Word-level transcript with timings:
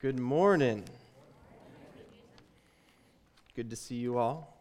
Good 0.00 0.18
morning. 0.18 0.84
Good 3.54 3.68
to 3.68 3.76
see 3.76 3.96
you 3.96 4.16
all. 4.16 4.56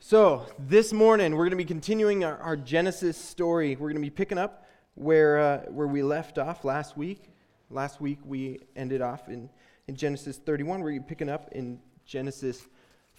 So, 0.00 0.46
this 0.58 0.90
morning 0.94 1.32
we're 1.32 1.44
going 1.44 1.50
to 1.50 1.56
be 1.56 1.66
continuing 1.66 2.24
our, 2.24 2.38
our 2.38 2.56
Genesis 2.56 3.18
story. 3.18 3.76
We're 3.76 3.90
going 3.90 3.96
to 3.96 4.00
be 4.00 4.08
picking 4.08 4.38
up 4.38 4.64
where, 4.94 5.38
uh, 5.38 5.58
where 5.70 5.86
we 5.86 6.02
left 6.02 6.38
off 6.38 6.64
last 6.64 6.96
week. 6.96 7.24
Last 7.68 8.00
week 8.00 8.20
we 8.24 8.60
ended 8.74 9.02
off 9.02 9.28
in, 9.28 9.50
in 9.86 9.96
Genesis 9.96 10.38
31. 10.38 10.80
We're 10.80 10.98
picking 11.02 11.28
up 11.28 11.50
in 11.52 11.78
Genesis 12.06 12.66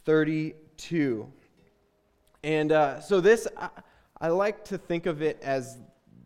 32. 0.06 1.32
And 2.44 2.72
uh, 2.72 3.02
so, 3.02 3.22
this, 3.22 3.48
I, 3.56 3.70
I 4.20 4.30
like 4.30 4.66
to 4.66 4.80
think 4.80 5.06
of 5.06 5.22
it 5.22 5.40
as 5.44 5.78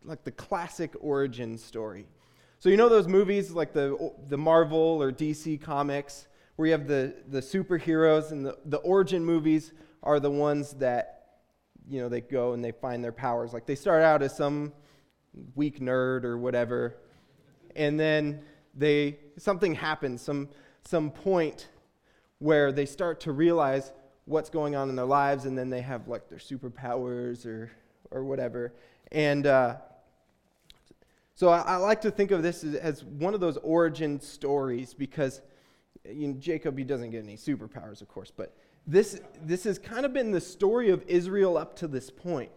like 0.06 0.24
the 0.24 0.32
classic 0.32 0.94
origin 1.00 1.58
story. 1.58 2.08
So 2.60 2.70
you 2.70 2.78
know 2.78 2.90
those 2.90 3.08
movies 3.08 3.52
like 3.52 3.74
the 3.74 4.14
the 4.28 4.38
Marvel 4.38 5.02
or 5.02 5.12
DC 5.12 5.62
comics 5.62 6.28
where 6.56 6.68
you 6.68 6.72
have 6.72 6.88
the 6.88 7.16
the 7.28 7.42
superheroes 7.42 8.32
and 8.32 8.46
the, 8.46 8.58
the 8.66 8.78
origin 8.78 9.24
movies 9.24 9.74
are 10.02 10.20
the 10.20 10.32
ones 10.32 10.74
that 10.76 11.24
you 11.88 12.00
know 12.00 12.10
they 12.10 12.22
go 12.22 12.54
and 12.54 12.64
they 12.64 12.72
find 12.72 13.04
their 13.04 13.12
powers. 13.12 13.54
Like 13.54 13.66
they 13.66 13.76
start 13.76 14.04
out 14.04 14.22
as 14.22 14.36
some 14.36 14.74
weak 15.56 15.80
nerd 15.80 16.24
or 16.24 16.38
whatever, 16.38 16.98
and 17.76 18.00
then 18.00 18.42
they 18.74 19.18
something 19.38 19.76
happens, 19.76 20.22
some 20.22 20.50
some 20.86 21.12
point 21.12 21.70
where 22.40 22.72
they 22.72 22.86
start 22.86 23.20
to 23.22 23.32
realize 23.32 23.92
what's 24.26 24.50
going 24.50 24.76
on 24.76 24.90
in 24.90 24.96
their 24.96 25.06
lives, 25.06 25.46
and 25.46 25.58
then 25.58 25.70
they 25.70 25.82
have 25.82 26.08
like 26.08 26.30
their 26.30 26.40
superpowers 26.40 27.46
or 27.46 27.72
or 28.12 28.24
whatever. 28.24 28.74
And 29.12 29.46
uh, 29.48 29.78
so 31.36 31.50
I, 31.50 31.62
I, 31.62 31.76
like 31.78 32.02
to 32.02 32.12
think 32.12 32.32
of 32.32 32.44
this 32.44 32.64
as, 32.64 32.76
as, 32.76 33.04
one 33.04 33.34
of 33.34 33.40
those 33.40 33.58
origin 33.58 34.20
stories 34.20 34.94
because 34.94 35.42
you 36.10 36.28
know, 36.28 36.34
Jacob, 36.40 36.78
he 36.78 36.84
doesn't 36.84 37.12
get 37.12 37.24
any 37.24 37.38
superpowers, 37.38 38.02
of 38.02 38.08
course, 38.08 38.32
but 38.36 38.56
this, 38.86 39.20
this 39.42 39.64
has 39.64 39.80
kind 39.80 40.06
of 40.06 40.14
been 40.14 40.32
the 40.32 40.42
story 40.42 40.90
of 40.90 41.04
Israel 41.08 41.58
up 41.58 41.76
to 41.78 41.88
this 41.88 42.10
point. 42.10 42.52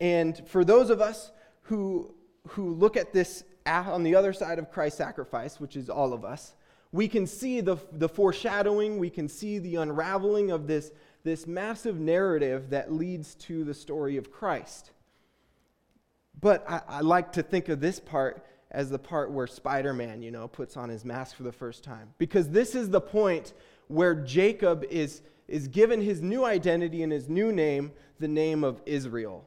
And 0.00 0.40
for 0.48 0.64
those 0.64 0.90
of 0.90 1.00
us 1.00 1.32
who, 1.62 2.14
who 2.48 2.74
look 2.74 2.96
at 2.96 3.12
this 3.12 3.44
on 3.66 4.02
the 4.02 4.14
other 4.14 4.32
side 4.32 4.58
of 4.58 4.70
Christ's 4.70 4.98
sacrifice, 4.98 5.58
which 5.58 5.76
is 5.76 5.88
all 5.90 6.12
of 6.12 6.24
us, 6.24 6.54
we 6.92 7.08
can 7.08 7.26
see 7.26 7.60
the, 7.60 7.76
the 7.92 8.08
foreshadowing, 8.08 8.98
we 8.98 9.10
can 9.10 9.28
see 9.28 9.58
the 9.58 9.76
unraveling 9.76 10.52
of 10.52 10.66
this, 10.68 10.92
this 11.24 11.46
massive 11.46 11.98
narrative 11.98 12.70
that 12.70 12.92
leads 12.92 13.34
to 13.34 13.64
the 13.64 13.74
story 13.74 14.16
of 14.16 14.30
Christ. 14.30 14.92
But 16.40 16.68
I, 16.68 16.82
I 16.88 17.00
like 17.00 17.32
to 17.32 17.42
think 17.42 17.68
of 17.68 17.80
this 17.80 18.00
part 18.00 18.44
as 18.70 18.90
the 18.90 18.98
part 18.98 19.30
where 19.30 19.46
Spider 19.46 19.94
Man, 19.94 20.22
you 20.22 20.30
know, 20.30 20.48
puts 20.48 20.76
on 20.76 20.88
his 20.88 21.04
mask 21.04 21.36
for 21.36 21.44
the 21.44 21.52
first 21.52 21.84
time. 21.84 22.12
Because 22.18 22.48
this 22.50 22.74
is 22.74 22.90
the 22.90 23.00
point 23.00 23.54
where 23.88 24.14
Jacob 24.14 24.84
is, 24.90 25.22
is 25.46 25.68
given 25.68 26.00
his 26.00 26.20
new 26.20 26.44
identity 26.44 27.02
and 27.02 27.12
his 27.12 27.28
new 27.28 27.52
name, 27.52 27.92
the 28.18 28.28
name 28.28 28.64
of 28.64 28.80
Israel. 28.84 29.46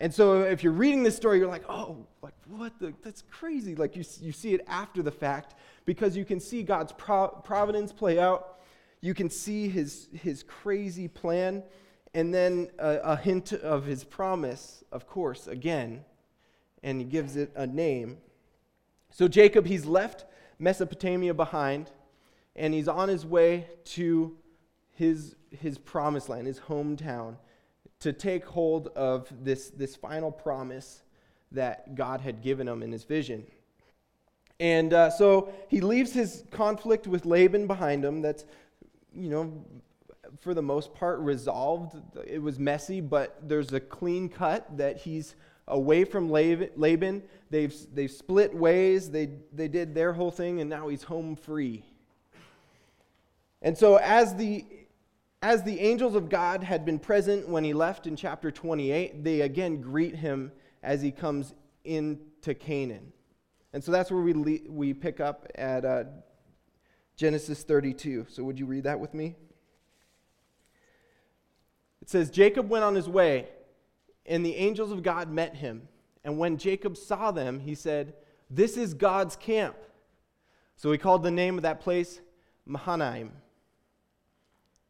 And 0.00 0.14
so 0.14 0.42
if 0.42 0.62
you're 0.62 0.72
reading 0.72 1.02
this 1.02 1.16
story, 1.16 1.38
you're 1.38 1.48
like, 1.48 1.68
oh, 1.68 2.06
like 2.22 2.34
what 2.46 2.78
the, 2.78 2.94
that's 3.02 3.22
crazy. 3.30 3.74
Like 3.74 3.96
you, 3.96 4.04
you 4.20 4.32
see 4.32 4.54
it 4.54 4.64
after 4.68 5.02
the 5.02 5.10
fact 5.10 5.54
because 5.84 6.16
you 6.16 6.24
can 6.24 6.38
see 6.38 6.62
God's 6.62 6.92
providence 6.92 7.92
play 7.92 8.18
out. 8.18 8.60
You 9.00 9.14
can 9.14 9.28
see 9.28 9.68
his, 9.68 10.08
his 10.12 10.42
crazy 10.44 11.08
plan. 11.08 11.64
And 12.18 12.34
then 12.34 12.68
a, 12.80 12.96
a 12.96 13.16
hint 13.16 13.52
of 13.52 13.86
his 13.86 14.02
promise, 14.02 14.82
of 14.90 15.06
course, 15.06 15.46
again, 15.46 16.04
and 16.82 17.00
he 17.00 17.06
gives 17.06 17.36
it 17.36 17.52
a 17.54 17.64
name. 17.64 18.18
So 19.12 19.28
Jacob, 19.28 19.66
he's 19.66 19.86
left 19.86 20.24
Mesopotamia 20.58 21.32
behind, 21.32 21.92
and 22.56 22.74
he's 22.74 22.88
on 22.88 23.08
his 23.08 23.24
way 23.24 23.68
to 23.94 24.36
his, 24.96 25.36
his 25.52 25.78
promised 25.78 26.28
land, 26.28 26.48
his 26.48 26.58
hometown, 26.58 27.36
to 28.00 28.12
take 28.12 28.44
hold 28.44 28.88
of 28.96 29.32
this, 29.44 29.68
this 29.68 29.94
final 29.94 30.32
promise 30.32 31.04
that 31.52 31.94
God 31.94 32.20
had 32.20 32.42
given 32.42 32.66
him 32.66 32.82
in 32.82 32.90
his 32.90 33.04
vision. 33.04 33.46
And 34.58 34.92
uh, 34.92 35.10
so 35.10 35.52
he 35.68 35.80
leaves 35.80 36.12
his 36.14 36.42
conflict 36.50 37.06
with 37.06 37.26
Laban 37.26 37.68
behind 37.68 38.04
him. 38.04 38.22
That's, 38.22 38.44
you 39.14 39.30
know, 39.30 39.64
for 40.40 40.54
the 40.54 40.62
most 40.62 40.94
part, 40.94 41.18
resolved. 41.20 41.96
It 42.26 42.40
was 42.40 42.58
messy, 42.58 43.00
but 43.00 43.48
there's 43.48 43.72
a 43.72 43.80
clean 43.80 44.28
cut 44.28 44.78
that 44.78 44.98
he's 44.98 45.34
away 45.66 46.04
from 46.04 46.30
Laban. 46.30 47.22
They've, 47.50 47.74
they've 47.94 48.10
split 48.10 48.54
ways, 48.54 49.10
they, 49.10 49.30
they 49.52 49.68
did 49.68 49.94
their 49.94 50.12
whole 50.12 50.30
thing, 50.30 50.60
and 50.60 50.68
now 50.68 50.88
he's 50.88 51.02
home 51.02 51.36
free. 51.36 51.84
And 53.62 53.76
so, 53.76 53.96
as 53.96 54.36
the, 54.36 54.64
as 55.42 55.62
the 55.62 55.80
angels 55.80 56.14
of 56.14 56.28
God 56.28 56.62
had 56.62 56.84
been 56.84 56.98
present 56.98 57.48
when 57.48 57.64
he 57.64 57.72
left 57.72 58.06
in 58.06 58.16
chapter 58.16 58.50
28, 58.50 59.24
they 59.24 59.40
again 59.40 59.80
greet 59.80 60.14
him 60.14 60.52
as 60.82 61.02
he 61.02 61.10
comes 61.10 61.54
into 61.84 62.54
Canaan. 62.54 63.12
And 63.72 63.82
so 63.82 63.92
that's 63.92 64.10
where 64.10 64.22
we, 64.22 64.32
le- 64.32 64.70
we 64.70 64.94
pick 64.94 65.20
up 65.20 65.46
at 65.54 65.84
uh, 65.84 66.04
Genesis 67.16 67.62
32. 67.64 68.26
So, 68.30 68.44
would 68.44 68.58
you 68.58 68.66
read 68.66 68.84
that 68.84 69.00
with 69.00 69.14
me? 69.14 69.34
It 72.08 72.12
says, 72.12 72.30
Jacob 72.30 72.70
went 72.70 72.84
on 72.84 72.94
his 72.94 73.06
way, 73.06 73.48
and 74.24 74.42
the 74.42 74.56
angels 74.56 74.92
of 74.92 75.02
God 75.02 75.30
met 75.30 75.56
him. 75.56 75.88
And 76.24 76.38
when 76.38 76.56
Jacob 76.56 76.96
saw 76.96 77.32
them, 77.32 77.60
he 77.60 77.74
said, 77.74 78.14
This 78.48 78.78
is 78.78 78.94
God's 78.94 79.36
camp. 79.36 79.76
So 80.74 80.90
he 80.90 80.96
called 80.96 81.22
the 81.22 81.30
name 81.30 81.58
of 81.58 81.64
that 81.64 81.82
place 81.82 82.22
Mahanaim. 82.64 83.32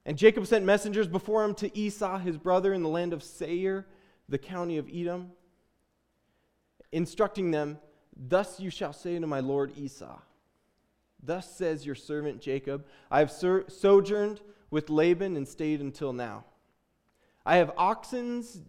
And 0.07 0.17
Jacob 0.17 0.47
sent 0.47 0.65
messengers 0.65 1.09
before 1.09 1.45
him 1.45 1.57
to 1.57 1.77
Esau, 1.77 2.19
his 2.19 2.39
brother, 2.39 2.73
in 2.73 2.85
the 2.85 2.89
land 2.89 3.13
of 3.13 3.25
Seir, 3.25 3.85
the 4.29 4.39
county 4.39 4.79
of 4.79 4.89
Edom, 4.89 5.33
instructing 6.93 7.51
them, 7.51 7.81
Thus 8.17 8.61
you 8.61 8.71
shall 8.71 8.93
say 8.93 9.19
to 9.19 9.27
my 9.27 9.41
lord 9.41 9.77
Esau, 9.77 10.21
Thus 11.21 11.53
says 11.53 11.85
your 11.85 11.97
servant 11.97 12.41
Jacob, 12.41 12.87
I 13.11 13.19
have 13.19 13.33
sojourned 13.33 14.41
with 14.71 14.89
Laban 14.89 15.37
and 15.37 15.49
stayed 15.49 15.81
until 15.81 16.13
now. 16.13 16.45
I 17.49 17.57
have 17.57 17.75
oxens, 17.77 18.61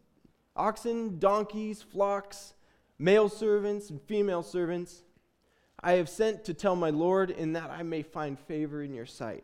oxen, 0.56 1.20
donkeys, 1.20 1.82
flocks, 1.82 2.54
male 2.98 3.28
servants, 3.28 3.90
and 3.90 4.02
female 4.02 4.42
servants. 4.42 5.04
I 5.84 5.94
have 5.94 6.08
sent 6.08 6.46
to 6.46 6.54
tell 6.54 6.78
my 6.78 6.90
Lord, 6.90 7.30
in 7.30 7.52
that 7.54 7.72
I 7.72 7.84
may 7.84 8.04
find 8.04 8.40
favor 8.40 8.82
in 8.82 8.94
your 8.94 9.06
sight. 9.06 9.44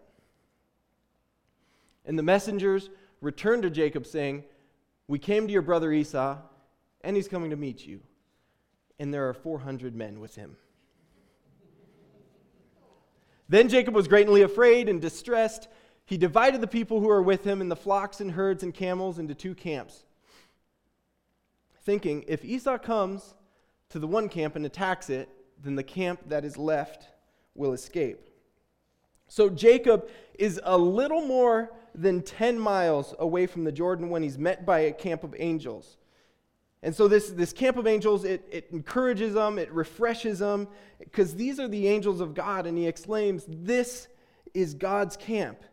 And 2.05 2.17
the 2.17 2.23
messengers 2.23 2.89
returned 3.19 3.63
to 3.63 3.69
Jacob, 3.69 4.05
saying, 4.05 4.45
We 5.09 5.19
came 5.19 5.47
to 5.47 5.51
your 5.51 5.61
brother 5.61 5.91
Esau, 5.91 6.37
and 7.01 7.17
he's 7.17 7.27
coming 7.27 7.49
to 7.49 7.57
meet 7.57 7.85
you. 7.85 7.99
And 8.99 9.13
there 9.13 9.27
are 9.27 9.33
400 9.33 9.93
men 9.93 10.21
with 10.21 10.35
him. 10.35 10.55
Then 13.49 13.67
Jacob 13.67 13.95
was 13.95 14.07
greatly 14.07 14.43
afraid 14.43 14.87
and 14.87 15.01
distressed 15.01 15.67
he 16.05 16.17
divided 16.17 16.61
the 16.61 16.67
people 16.67 16.99
who 16.99 17.07
were 17.07 17.21
with 17.21 17.43
him 17.43 17.61
and 17.61 17.69
the 17.69 17.75
flocks 17.75 18.21
and 18.21 18.31
herds 18.31 18.61
and 18.61 18.73
camels 18.73 19.17
into 19.17 19.33
two 19.33 19.55
camps, 19.55 20.05
thinking, 21.83 22.23
if 22.27 22.45
Esau 22.45 22.77
comes 22.77 23.33
to 23.89 23.99
the 23.99 24.07
one 24.07 24.29
camp 24.29 24.55
and 24.55 24.65
attacks 24.65 25.09
it, 25.09 25.29
then 25.63 25.75
the 25.75 25.83
camp 25.83 26.19
that 26.27 26.45
is 26.45 26.57
left 26.57 27.07
will 27.55 27.73
escape. 27.73 28.29
So 29.27 29.49
Jacob 29.49 30.09
is 30.37 30.59
a 30.63 30.77
little 30.77 31.21
more 31.21 31.71
than 31.95 32.21
10 32.21 32.59
miles 32.59 33.15
away 33.17 33.47
from 33.47 33.63
the 33.63 33.71
Jordan 33.71 34.09
when 34.09 34.21
he's 34.21 34.37
met 34.37 34.65
by 34.65 34.81
a 34.81 34.91
camp 34.91 35.23
of 35.23 35.33
angels. 35.39 35.97
And 36.83 36.95
so 36.95 37.07
this, 37.07 37.29
this 37.31 37.51
camp 37.51 37.77
of 37.77 37.87
angels, 37.87 38.25
it, 38.25 38.47
it 38.51 38.67
encourages 38.71 39.33
them, 39.33 39.57
it 39.57 39.71
refreshes 39.71 40.37
them, 40.37 40.67
because 40.99 41.33
these 41.33 41.59
are 41.59 41.67
the 41.67 41.87
angels 41.87 42.21
of 42.21 42.35
God. 42.35 42.67
And 42.67 42.77
he 42.77 42.85
exclaims, 42.85 43.45
This 43.47 44.07
is 44.53 44.75
God's 44.75 45.17
camp 45.17 45.63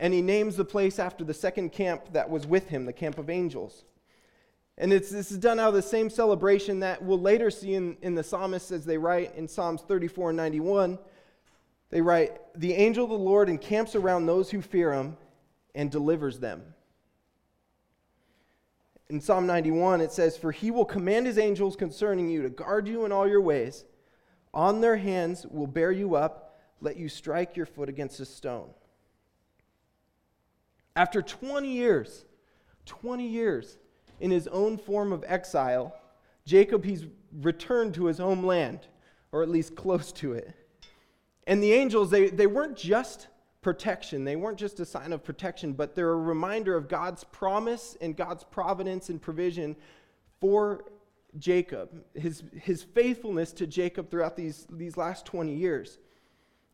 and 0.00 0.14
he 0.14 0.22
names 0.22 0.56
the 0.56 0.64
place 0.64 0.98
after 0.98 1.24
the 1.24 1.34
second 1.34 1.72
camp 1.72 2.12
that 2.12 2.30
was 2.30 2.46
with 2.46 2.68
him, 2.68 2.86
the 2.86 2.92
camp 2.92 3.18
of 3.18 3.28
angels. 3.28 3.84
And 4.76 4.92
this 4.92 5.12
is 5.12 5.38
done 5.38 5.58
out 5.58 5.70
of 5.70 5.74
the 5.74 5.82
same 5.82 6.08
celebration 6.08 6.80
that 6.80 7.02
we'll 7.02 7.20
later 7.20 7.50
see 7.50 7.74
in, 7.74 7.96
in 8.00 8.14
the 8.14 8.22
psalmists 8.22 8.70
as 8.70 8.84
they 8.84 8.96
write 8.96 9.34
in 9.34 9.48
Psalms 9.48 9.82
34 9.82 10.30
and 10.30 10.36
91. 10.36 10.98
They 11.90 12.00
write, 12.00 12.38
The 12.54 12.74
angel 12.74 13.04
of 13.04 13.10
the 13.10 13.18
Lord 13.18 13.48
encamps 13.48 13.96
around 13.96 14.26
those 14.26 14.50
who 14.50 14.62
fear 14.62 14.92
him 14.92 15.16
and 15.74 15.90
delivers 15.90 16.38
them. 16.38 16.62
In 19.10 19.20
Psalm 19.20 19.46
91, 19.46 20.00
it 20.00 20.12
says, 20.12 20.36
For 20.36 20.52
he 20.52 20.70
will 20.70 20.84
command 20.84 21.26
his 21.26 21.38
angels 21.38 21.74
concerning 21.74 22.28
you 22.28 22.42
to 22.42 22.50
guard 22.50 22.86
you 22.86 23.04
in 23.04 23.10
all 23.10 23.26
your 23.26 23.40
ways. 23.40 23.84
On 24.54 24.80
their 24.80 24.96
hands 24.96 25.44
will 25.46 25.66
bear 25.66 25.90
you 25.90 26.14
up, 26.14 26.60
let 26.80 26.96
you 26.96 27.08
strike 27.08 27.56
your 27.56 27.66
foot 27.66 27.88
against 27.88 28.20
a 28.20 28.24
stone. 28.24 28.68
After 30.98 31.22
20 31.22 31.68
years, 31.68 32.24
20 32.86 33.24
years 33.24 33.78
in 34.18 34.32
his 34.32 34.48
own 34.48 34.76
form 34.76 35.12
of 35.12 35.24
exile, 35.28 35.94
Jacob, 36.44 36.84
he's 36.84 37.06
returned 37.40 37.94
to 37.94 38.06
his 38.06 38.18
homeland, 38.18 38.80
or 39.30 39.44
at 39.44 39.48
least 39.48 39.76
close 39.76 40.10
to 40.14 40.32
it. 40.32 40.52
And 41.46 41.62
the 41.62 41.72
angels, 41.72 42.10
they, 42.10 42.30
they 42.30 42.48
weren't 42.48 42.76
just 42.76 43.28
protection, 43.62 44.24
they 44.24 44.34
weren't 44.34 44.58
just 44.58 44.80
a 44.80 44.84
sign 44.84 45.12
of 45.12 45.22
protection, 45.22 45.72
but 45.72 45.94
they're 45.94 46.10
a 46.10 46.16
reminder 46.16 46.76
of 46.76 46.88
God's 46.88 47.22
promise 47.22 47.96
and 48.00 48.16
God's 48.16 48.42
providence 48.42 49.08
and 49.08 49.22
provision 49.22 49.76
for 50.40 50.84
Jacob, 51.38 51.90
his, 52.14 52.42
his 52.60 52.82
faithfulness 52.82 53.52
to 53.52 53.68
Jacob 53.68 54.10
throughout 54.10 54.34
these, 54.34 54.66
these 54.68 54.96
last 54.96 55.26
20 55.26 55.54
years. 55.54 56.00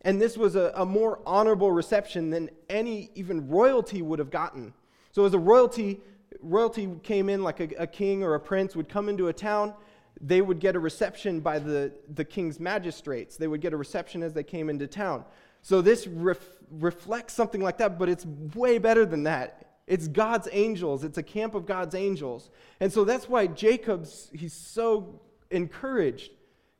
And 0.04 0.20
this 0.20 0.36
was 0.36 0.54
a, 0.54 0.70
a 0.76 0.84
more 0.84 1.20
honorable 1.26 1.72
reception 1.72 2.30
than 2.30 2.50
any 2.68 3.10
even 3.14 3.48
royalty 3.48 4.02
would 4.02 4.18
have 4.18 4.30
gotten. 4.30 4.74
So, 5.12 5.24
as 5.24 5.32
a 5.34 5.38
royalty, 5.38 6.00
royalty 6.40 6.88
came 7.02 7.28
in 7.28 7.42
like 7.42 7.60
a, 7.60 7.68
a 7.78 7.86
king 7.86 8.22
or 8.22 8.34
a 8.34 8.40
prince 8.40 8.76
would 8.76 8.88
come 8.88 9.08
into 9.08 9.28
a 9.28 9.32
town, 9.32 9.74
they 10.20 10.42
would 10.42 10.60
get 10.60 10.76
a 10.76 10.78
reception 10.78 11.40
by 11.40 11.58
the, 11.58 11.92
the 12.14 12.24
king's 12.24 12.60
magistrates. 12.60 13.36
They 13.36 13.48
would 13.48 13.60
get 13.60 13.72
a 13.72 13.76
reception 13.76 14.22
as 14.22 14.32
they 14.32 14.44
came 14.44 14.68
into 14.68 14.86
town. 14.86 15.24
So, 15.62 15.80
this 15.80 16.06
ref, 16.06 16.38
reflects 16.70 17.32
something 17.32 17.62
like 17.62 17.78
that, 17.78 17.98
but 17.98 18.08
it's 18.08 18.26
way 18.54 18.78
better 18.78 19.06
than 19.06 19.22
that. 19.24 19.74
It's 19.86 20.08
God's 20.08 20.48
angels. 20.52 21.04
It's 21.04 21.18
a 21.18 21.22
camp 21.22 21.54
of 21.54 21.66
God's 21.66 21.94
angels. 21.94 22.50
And 22.80 22.92
so 22.92 23.04
that's 23.04 23.28
why 23.28 23.46
Jacob's, 23.46 24.30
he's 24.32 24.54
so 24.54 25.20
encouraged 25.50 26.32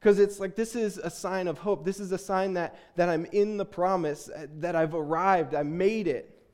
because 0.05 0.19
it's 0.19 0.39
like 0.39 0.55
this 0.55 0.77
is 0.77 0.99
a 0.99 1.09
sign 1.09 1.49
of 1.49 1.57
hope. 1.57 1.83
This 1.83 1.99
is 1.99 2.13
a 2.13 2.19
sign 2.19 2.53
that, 2.55 2.79
that 2.95 3.09
I'm 3.09 3.25
in 3.33 3.57
the 3.57 3.65
promise, 3.65 4.29
uh, 4.29 4.49
that 4.59 4.77
I've 4.77 4.95
arrived, 4.95 5.55
I 5.55 5.63
made 5.63 6.09
it. 6.09 6.47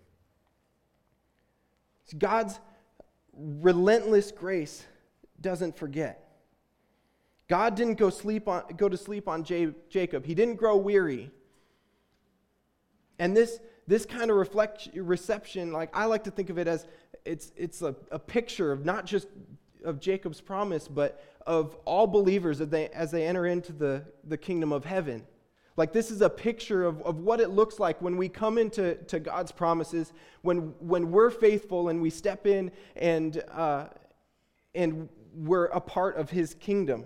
God's 2.17 2.61
relentless 3.35 4.31
grace 4.31 4.87
doesn't 5.41 5.76
forget. 5.76 6.29
God 7.49 7.75
didn't 7.75 7.94
go, 7.94 8.08
sleep 8.08 8.47
on, 8.47 8.62
go 8.76 8.88
to 8.88 8.97
sleep 8.97 9.26
on 9.26 9.43
J- 9.43 9.75
Jacob, 9.88 10.25
he 10.25 10.37
didn't 10.37 10.55
grow 10.55 10.76
weary. 10.76 11.32
And 13.19 13.37
this, 13.37 13.58
this 13.88 14.06
kind 14.06 14.31
of 14.31 14.37
reflect, 14.37 14.91
reception, 14.94 15.73
like 15.73 15.91
I 15.93 16.05
like 16.05 16.23
to 16.23 16.31
think 16.31 16.50
of 16.50 16.58
it 16.58 16.69
as 16.69 16.87
it's, 17.25 17.50
it's 17.56 17.82
a, 17.82 17.97
a 18.12 18.19
picture 18.20 18.70
of 18.70 18.85
not 18.85 19.06
just 19.06 19.26
of 19.85 19.99
Jacob's 19.99 20.41
promise, 20.41 20.87
but 20.87 21.25
of 21.46 21.76
all 21.84 22.06
believers 22.06 22.60
as 22.60 22.69
they, 22.69 22.88
as 22.88 23.10
they 23.10 23.26
enter 23.26 23.46
into 23.46 23.72
the, 23.72 24.04
the 24.25 24.37
kingdom 24.37 24.72
of 24.72 24.84
heaven. 24.84 25.26
Like, 25.76 25.92
this 25.92 26.10
is 26.10 26.20
a 26.20 26.28
picture 26.28 26.84
of, 26.84 27.00
of 27.02 27.20
what 27.20 27.40
it 27.40 27.50
looks 27.50 27.78
like 27.78 28.02
when 28.02 28.16
we 28.16 28.28
come 28.28 28.58
into 28.58 28.96
to 28.96 29.19
God's 29.19 29.52
promises, 29.52 30.12
when, 30.42 30.75
when 30.81 31.10
we're 31.10 31.31
faithful 31.31 31.88
and 31.88 32.02
we 32.02 32.10
step 32.10 32.46
in 32.46 32.70
and, 32.96 33.42
uh, 33.50 33.87
and 34.75 35.08
we're 35.34 35.66
a 35.66 35.81
part 35.81 36.16
of 36.16 36.31
his 36.31 36.54
kingdom. 36.54 37.04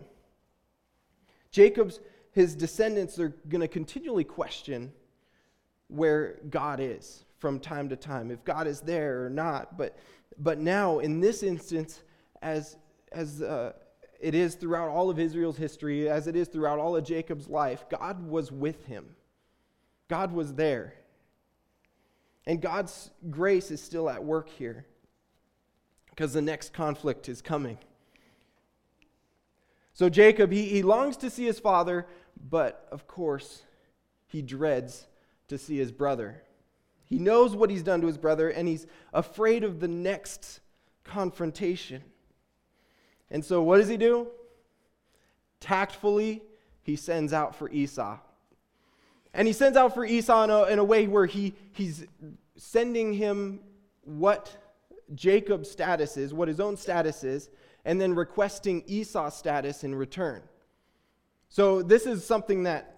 Jacob's, 1.51 2.01
his 2.33 2.57
descendants 2.57 3.19
are 3.19 3.29
going 3.49 3.61
to 3.61 3.69
continually 3.69 4.25
question 4.25 4.93
where 5.89 6.41
God 6.51 6.81
is 6.81 7.25
from 7.39 7.61
time 7.61 7.89
to 7.91 7.97
time, 7.97 8.31
if 8.31 8.43
God 8.45 8.67
is 8.67 8.81
there 8.81 9.25
or 9.25 9.31
not. 9.31 9.79
But, 9.79 9.97
but 10.39 10.59
now, 10.59 10.99
in 10.99 11.21
this 11.21 11.43
instance, 11.43 12.03
as, 12.43 12.77
as 13.13 13.41
uh, 13.43 13.75
it 14.25 14.35
is 14.35 14.55
throughout 14.55 14.89
all 14.89 15.11
of 15.11 15.19
Israel's 15.19 15.59
history, 15.59 16.09
as 16.09 16.27
it 16.27 16.35
is 16.35 16.49
throughout 16.49 16.79
all 16.79 16.97
of 16.97 17.05
Jacob's 17.05 17.47
life, 17.47 17.85
God 17.91 18.27
was 18.27 18.51
with 18.51 18.87
him. 18.87 19.05
God 20.09 20.33
was 20.33 20.55
there. 20.55 20.95
And 22.47 22.59
God's 22.59 23.11
grace 23.29 23.71
is 23.71 23.83
still 23.83 24.09
at 24.09 24.25
work 24.25 24.49
here 24.49 24.87
because 26.09 26.33
the 26.33 26.41
next 26.41 26.73
conflict 26.73 27.29
is 27.29 27.43
coming. 27.43 27.77
So 29.93 30.09
Jacob, 30.09 30.51
he, 30.51 30.71
he 30.71 30.83
longs 30.83 31.19
to 31.19 31.29
see 31.29 31.45
his 31.45 31.61
father, 31.61 32.07
but 32.49 32.89
of 32.91 33.07
course, 33.07 33.63
he 34.27 34.41
dreads 34.41 35.07
to 35.49 35.59
see 35.59 35.77
his 35.77 35.93
brother. 35.93 36.43
He 37.05 37.19
knows 37.19 37.55
what 37.55 37.69
he's 37.69 37.83
done 37.83 38.01
to 38.01 38.07
his 38.07 38.17
brother, 38.17 38.49
and 38.49 38.67
he's 38.69 38.87
afraid 39.13 39.65
of 39.65 39.81
the 39.81 39.89
next 39.89 40.61
confrontation. 41.05 42.03
And 43.31 43.45
so, 43.45 43.63
what 43.63 43.79
does 43.79 43.89
he 43.89 43.97
do? 43.97 44.29
Tactfully, 45.61 46.43
he 46.83 46.97
sends 46.97 47.33
out 47.33 47.55
for 47.57 47.71
Esau. 47.71 48.19
And 49.33 49.49
he 49.49 49.53
sends 49.53 49.77
out 49.77 49.95
for 49.95 50.05
Esau 50.05 50.45
in 50.45 50.51
a, 50.51 50.63
in 50.65 50.79
a 50.79 50.85
way 50.85 51.07
where 51.07 51.27
he, 51.27 51.55
he's 51.73 52.07
sending 52.57 53.13
him 53.15 53.61
what 54.05 54.57
Jacob's 55.15 55.71
status 55.71 56.17
is, 56.17 56.33
what 56.33 56.47
his 56.47 56.61
own 56.61 56.77
status 56.77 57.25
is, 57.25 57.51
and 57.85 58.01
then 58.01 58.15
requesting 58.15 58.85
Esau's 58.87 59.35
status 59.35 59.85
in 59.85 59.95
return. 59.95 60.43
So, 61.49 61.83
this 61.83 62.07
is 62.07 62.25
something 62.25 62.65
that 62.65 62.95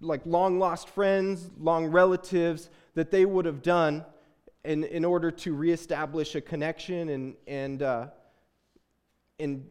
like 0.00 0.22
long 0.24 0.58
lost 0.58 0.88
friends, 0.88 1.50
long 1.58 1.86
relatives, 1.86 2.70
that 2.94 3.10
they 3.10 3.24
would 3.24 3.44
have 3.44 3.62
done 3.62 4.04
in, 4.64 4.84
in 4.84 5.04
order 5.04 5.30
to 5.30 5.54
reestablish 5.54 6.34
a 6.34 6.40
connection 6.40 7.08
and, 7.10 7.34
and, 7.46 7.82
uh, 7.82 8.06
and, 9.38 9.66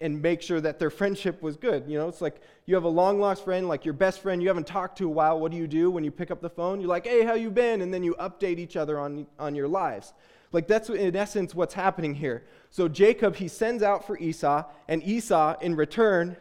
and 0.00 0.20
make 0.20 0.42
sure 0.42 0.60
that 0.60 0.78
their 0.78 0.90
friendship 0.90 1.42
was 1.42 1.56
good. 1.56 1.84
You 1.88 1.98
know, 1.98 2.08
it's 2.08 2.20
like 2.20 2.40
you 2.66 2.74
have 2.74 2.84
a 2.84 2.88
long 2.88 3.20
lost 3.20 3.44
friend, 3.44 3.68
like 3.68 3.84
your 3.84 3.94
best 3.94 4.20
friend 4.20 4.42
you 4.42 4.48
haven't 4.48 4.66
talked 4.66 4.98
to 4.98 5.06
a 5.06 5.10
while. 5.10 5.40
What 5.40 5.50
do 5.52 5.56
you 5.56 5.66
do 5.66 5.90
when 5.90 6.04
you 6.04 6.10
pick 6.10 6.30
up 6.30 6.40
the 6.40 6.50
phone? 6.50 6.80
You're 6.80 6.88
like, 6.88 7.06
hey, 7.06 7.24
how 7.24 7.34
you 7.34 7.50
been? 7.50 7.82
And 7.82 7.92
then 7.92 8.02
you 8.02 8.14
update 8.20 8.58
each 8.58 8.76
other 8.76 8.98
on, 8.98 9.26
on 9.38 9.54
your 9.54 9.68
lives. 9.68 10.12
Like 10.52 10.68
that's 10.68 10.90
in 10.90 11.16
essence 11.16 11.54
what's 11.54 11.74
happening 11.74 12.14
here. 12.14 12.44
So 12.70 12.88
Jacob, 12.88 13.36
he 13.36 13.48
sends 13.48 13.82
out 13.82 14.06
for 14.06 14.18
Esau, 14.18 14.64
and 14.86 15.02
Esau, 15.02 15.56
in 15.60 15.74
return, 15.74 16.36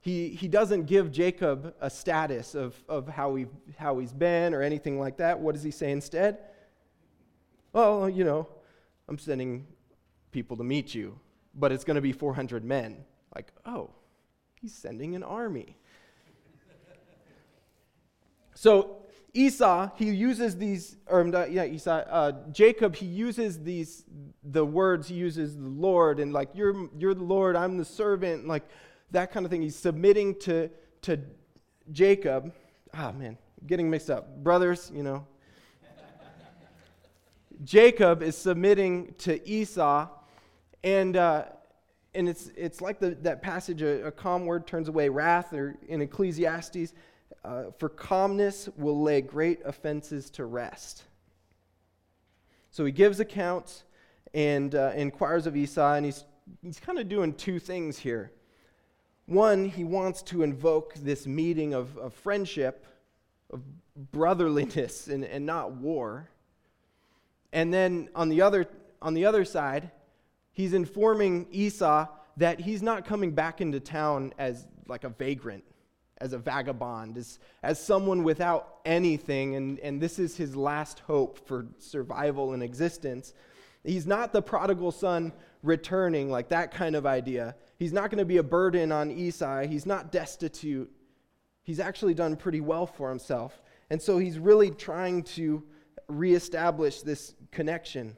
he, 0.00 0.28
he 0.28 0.46
doesn't 0.46 0.84
give 0.84 1.10
Jacob 1.10 1.74
a 1.80 1.90
status 1.90 2.54
of, 2.54 2.76
of 2.88 3.08
how, 3.08 3.34
he, 3.34 3.46
how 3.76 3.98
he's 3.98 4.12
been 4.12 4.54
or 4.54 4.62
anything 4.62 5.00
like 5.00 5.16
that. 5.16 5.40
What 5.40 5.54
does 5.54 5.64
he 5.64 5.70
say 5.70 5.90
instead? 5.90 6.38
Well, 7.72 8.08
you 8.08 8.24
know, 8.24 8.46
I'm 9.08 9.18
sending 9.18 9.66
people 10.30 10.56
to 10.58 10.64
meet 10.64 10.94
you, 10.94 11.18
but 11.56 11.72
it's 11.72 11.84
going 11.84 11.96
to 11.96 12.00
be 12.00 12.12
400 12.12 12.64
men. 12.64 13.04
Like, 13.34 13.52
oh, 13.64 13.90
he's 14.60 14.74
sending 14.74 15.16
an 15.16 15.22
army. 15.22 15.76
so 18.54 18.98
Esau, 19.34 19.90
he 19.96 20.10
uses 20.10 20.56
these, 20.56 20.96
or 21.06 21.26
yeah, 21.50 21.64
Esau, 21.64 21.90
uh, 21.90 22.32
Jacob, 22.52 22.96
he 22.96 23.06
uses 23.06 23.62
these, 23.62 24.04
the 24.44 24.64
words, 24.64 25.08
he 25.08 25.14
uses 25.14 25.56
the 25.56 25.68
Lord, 25.68 26.20
and 26.20 26.32
like, 26.32 26.50
you're, 26.54 26.88
you're 26.98 27.14
the 27.14 27.24
Lord, 27.24 27.56
I'm 27.56 27.76
the 27.76 27.84
servant, 27.84 28.46
like, 28.46 28.62
that 29.10 29.32
kind 29.32 29.46
of 29.46 29.50
thing. 29.50 29.62
He's 29.62 29.76
submitting 29.76 30.38
to, 30.40 30.70
to 31.02 31.20
Jacob. 31.92 32.52
Ah, 32.92 33.12
man, 33.12 33.38
getting 33.66 33.90
mixed 33.90 34.10
up. 34.10 34.42
Brothers, 34.42 34.90
you 34.94 35.02
know. 35.02 35.26
Jacob 37.64 38.22
is 38.22 38.36
submitting 38.36 39.14
to 39.18 39.46
Esau, 39.48 40.08
and, 40.82 41.16
uh, 41.16 41.44
and 42.14 42.28
it's, 42.28 42.50
it's 42.56 42.80
like 42.80 42.98
the, 42.98 43.10
that 43.22 43.42
passage, 43.42 43.82
a, 43.82 44.06
a, 44.06 44.12
calm 44.12 44.46
word 44.46 44.66
turns 44.66 44.88
away 44.88 45.08
wrath, 45.08 45.52
or 45.52 45.76
in 45.88 46.00
Ecclesiastes, 46.00 46.94
uh, 47.44 47.64
for 47.78 47.88
calmness 47.88 48.68
will 48.76 49.02
lay 49.02 49.20
great 49.20 49.60
offenses 49.64 50.30
to 50.30 50.44
rest. 50.44 51.04
So 52.70 52.84
he 52.84 52.92
gives 52.92 53.20
accounts 53.20 53.84
and 54.34 54.74
uh, 54.74 54.92
inquires 54.94 55.46
of 55.46 55.56
Esau, 55.56 55.94
and 55.94 56.04
he's, 56.04 56.24
he's 56.62 56.80
kind 56.80 56.98
of 56.98 57.08
doing 57.08 57.32
two 57.32 57.58
things 57.58 57.98
here. 57.98 58.32
One, 59.26 59.64
he 59.64 59.82
wants 59.82 60.22
to 60.24 60.42
invoke 60.42 60.94
this 60.94 61.26
meeting 61.26 61.74
of, 61.74 61.96
of 61.98 62.14
friendship, 62.14 62.86
of 63.50 63.62
brotherliness, 64.12 65.08
and, 65.08 65.24
and 65.24 65.46
not 65.46 65.72
war. 65.72 66.28
And 67.52 67.72
then 67.72 68.08
on 68.14 68.28
the, 68.28 68.42
other, 68.42 68.66
on 69.00 69.14
the 69.14 69.24
other 69.24 69.44
side, 69.44 69.90
he's 70.56 70.72
informing 70.72 71.46
Esau 71.50 72.06
that 72.38 72.58
he's 72.58 72.82
not 72.82 73.04
coming 73.04 73.32
back 73.32 73.60
into 73.60 73.78
town 73.78 74.32
as 74.38 74.66
like 74.88 75.04
a 75.04 75.10
vagrant, 75.10 75.62
as 76.18 76.32
a 76.32 76.38
vagabond, 76.38 77.18
as, 77.18 77.38
as 77.62 77.78
someone 77.78 78.24
without 78.24 78.78
anything, 78.86 79.54
and, 79.54 79.78
and 79.80 80.00
this 80.00 80.18
is 80.18 80.34
his 80.34 80.56
last 80.56 81.00
hope 81.00 81.46
for 81.46 81.66
survival 81.78 82.54
and 82.54 82.62
existence. 82.62 83.34
He's 83.84 84.06
not 84.06 84.32
the 84.32 84.40
prodigal 84.40 84.92
son 84.92 85.34
returning, 85.62 86.30
like 86.30 86.48
that 86.48 86.70
kind 86.70 86.96
of 86.96 87.04
idea. 87.04 87.54
He's 87.78 87.92
not 87.92 88.08
going 88.08 88.18
to 88.18 88.24
be 88.24 88.38
a 88.38 88.42
burden 88.42 88.92
on 88.92 89.10
Esau. 89.10 89.66
He's 89.66 89.84
not 89.84 90.10
destitute. 90.10 90.90
He's 91.64 91.80
actually 91.80 92.14
done 92.14 92.34
pretty 92.36 92.62
well 92.62 92.86
for 92.86 93.10
himself. 93.10 93.60
And 93.90 94.00
so 94.00 94.16
he's 94.16 94.38
really 94.38 94.70
trying 94.70 95.22
to 95.24 95.62
reestablish 96.08 97.02
this 97.02 97.34
connection. 97.50 98.16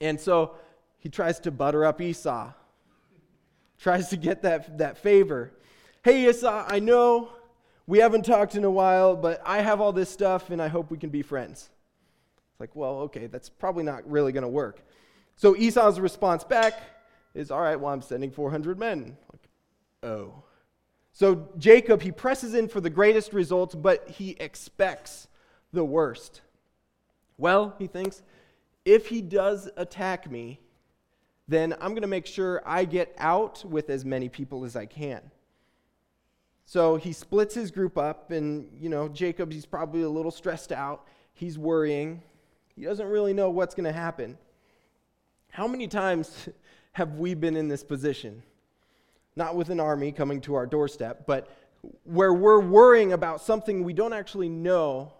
And 0.00 0.20
so 0.20 0.56
he 0.98 1.08
tries 1.08 1.40
to 1.40 1.50
butter 1.50 1.84
up 1.84 2.00
Esau, 2.00 2.52
tries 3.78 4.08
to 4.08 4.16
get 4.16 4.42
that, 4.42 4.78
that 4.78 4.98
favor. 4.98 5.52
Hey, 6.02 6.28
Esau, 6.28 6.64
I 6.66 6.78
know 6.78 7.30
we 7.86 7.98
haven't 7.98 8.24
talked 8.24 8.54
in 8.54 8.64
a 8.64 8.70
while, 8.70 9.14
but 9.16 9.40
I 9.44 9.60
have 9.60 9.80
all 9.80 9.92
this 9.92 10.10
stuff 10.10 10.50
and 10.50 10.60
I 10.60 10.68
hope 10.68 10.90
we 10.90 10.98
can 10.98 11.10
be 11.10 11.22
friends. 11.22 11.70
It's 12.52 12.60
like, 12.60 12.74
well, 12.74 13.00
okay, 13.00 13.26
that's 13.26 13.48
probably 13.48 13.84
not 13.84 14.08
really 14.10 14.32
going 14.32 14.42
to 14.42 14.48
work. 14.48 14.80
So 15.36 15.54
Esau's 15.54 16.00
response 16.00 16.42
back 16.42 16.80
is, 17.34 17.50
All 17.50 17.60
right, 17.60 17.78
well, 17.78 17.92
I'm 17.92 18.02
sending 18.02 18.30
400 18.30 18.78
men. 18.78 19.16
Like, 19.30 19.48
oh. 20.02 20.42
So 21.12 21.48
Jacob, 21.58 22.02
he 22.02 22.10
presses 22.10 22.54
in 22.54 22.68
for 22.68 22.80
the 22.80 22.90
greatest 22.90 23.32
results, 23.32 23.74
but 23.74 24.08
he 24.08 24.36
expects 24.40 25.28
the 25.72 25.84
worst. 25.84 26.40
Well, 27.38 27.74
he 27.78 27.86
thinks, 27.86 28.22
if 28.84 29.08
he 29.08 29.20
does 29.20 29.68
attack 29.76 30.30
me, 30.30 30.60
then 31.48 31.74
I'm 31.74 31.90
going 31.90 32.02
to 32.02 32.08
make 32.08 32.26
sure 32.26 32.62
I 32.66 32.84
get 32.84 33.14
out 33.18 33.64
with 33.64 33.88
as 33.90 34.04
many 34.04 34.28
people 34.28 34.64
as 34.64 34.74
I 34.74 34.86
can. 34.86 35.30
So 36.64 36.96
he 36.96 37.12
splits 37.12 37.54
his 37.54 37.70
group 37.70 37.96
up, 37.96 38.32
and, 38.32 38.68
you 38.80 38.88
know, 38.88 39.08
Jacob, 39.08 39.52
he's 39.52 39.66
probably 39.66 40.02
a 40.02 40.08
little 40.08 40.32
stressed 40.32 40.72
out. 40.72 41.06
He's 41.32 41.56
worrying. 41.56 42.22
He 42.74 42.84
doesn't 42.84 43.06
really 43.06 43.32
know 43.32 43.50
what's 43.50 43.74
going 43.74 43.84
to 43.84 43.92
happen. 43.92 44.36
How 45.50 45.68
many 45.68 45.86
times 45.86 46.48
have 46.92 47.14
we 47.14 47.34
been 47.34 47.56
in 47.56 47.68
this 47.68 47.84
position? 47.84 48.42
Not 49.36 49.54
with 49.54 49.70
an 49.70 49.78
army 49.78 50.10
coming 50.10 50.40
to 50.42 50.54
our 50.54 50.66
doorstep, 50.66 51.26
but 51.26 51.48
where 52.02 52.34
we're 52.34 52.60
worrying 52.60 53.12
about 53.12 53.40
something 53.40 53.84
we 53.84 53.92
don't 53.92 54.12
actually 54.12 54.48
know 54.48 55.12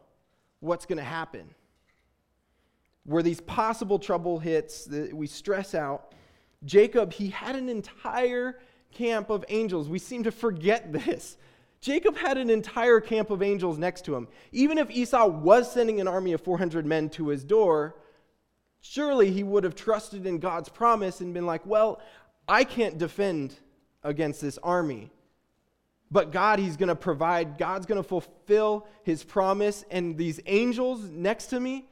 what's 0.59 0.87
going 0.87 0.99
to 0.99 1.05
happen 1.05 1.55
where 3.07 3.23
these 3.23 3.41
possible 3.41 3.99
trouble 3.99 4.39
hits, 4.39 4.85
that 4.85 5.15
we 5.15 5.27
stress 5.27 5.75
out. 5.75 6.13
Jacob, 6.65 7.13
he 7.13 7.31
had 7.31 7.57
an 7.57 7.69
entire 7.69 8.59
camp 8.93 9.31
of 9.31 9.45
angels. 9.49 9.89
We 9.89 9.99
seem 9.99 10.25
to 10.25 10.33
forget 10.33 10.93
this. 11.05 11.37
Jacob 11.81 12.17
had 12.17 12.37
an 12.37 12.51
entire 12.51 13.01
camp 13.01 13.31
of 13.31 13.43
angels 13.43 13.79
next 13.79 14.05
to 14.07 14.15
him. 14.15 14.29
Even 14.51 14.77
if 14.77 14.91
Esau 14.91 15.27
was 15.27 15.71
sending 15.71 16.01
an 16.01 16.09
army 16.09 16.33
of 16.33 16.41
400 16.41 16.85
men 16.85 17.09
to 17.11 17.29
his 17.29 17.45
door, 17.45 17.97
surely 18.81 19.31
he 19.31 19.45
would 19.45 19.63
have 19.63 19.75
trusted 19.75 20.27
in 20.27 20.39
God's 20.39 20.69
promise 20.69 21.21
and 21.21 21.33
been 21.33 21.47
like, 21.47 21.65
well, 21.65 22.01
I 22.49 22.65
can't 22.65 22.99
defend 22.99 23.55
against 24.03 24.41
this 24.41 24.59
army. 24.63 25.11
But 26.11 26.31
God, 26.31 26.59
He's 26.59 26.77
going 26.77 26.89
to 26.89 26.97
provide, 26.97 27.59
God's 27.59 27.87
going 27.87 28.01
to 28.01 28.09
fulfill 28.09 28.87
His 29.03 29.25
promise, 29.25 29.85
and 29.91 30.17
these 30.17 30.41
angels 30.47 31.03
next 31.03 31.47
to 31.47 31.61
me, 31.61 31.89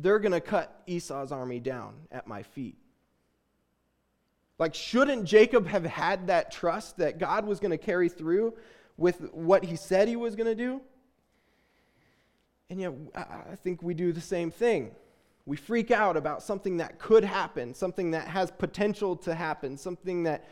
they're 0.00 0.18
going 0.18 0.32
to 0.32 0.40
cut 0.40 0.82
Esau's 0.86 1.32
army 1.32 1.60
down 1.60 1.94
at 2.10 2.26
my 2.26 2.42
feet. 2.42 2.76
Like, 4.58 4.74
shouldn't 4.74 5.24
Jacob 5.24 5.66
have 5.66 5.84
had 5.84 6.28
that 6.28 6.50
trust 6.50 6.98
that 6.98 7.18
God 7.18 7.44
was 7.44 7.60
going 7.60 7.70
to 7.70 7.78
carry 7.78 8.08
through 8.08 8.54
with 8.96 9.32
what 9.32 9.64
he 9.64 9.76
said 9.76 10.08
he 10.08 10.16
was 10.16 10.36
going 10.36 10.46
to 10.46 10.54
do? 10.54 10.80
And 12.70 12.80
yet, 12.80 12.92
I 13.14 13.56
think 13.62 13.82
we 13.82 13.94
do 13.94 14.12
the 14.12 14.20
same 14.20 14.50
thing. 14.50 14.92
We 15.46 15.56
freak 15.56 15.90
out 15.90 16.16
about 16.16 16.42
something 16.42 16.78
that 16.78 16.98
could 16.98 17.24
happen, 17.24 17.74
something 17.74 18.12
that 18.12 18.28
has 18.28 18.50
potential 18.50 19.16
to 19.16 19.34
happen, 19.34 19.76
something 19.76 20.22
that 20.22 20.48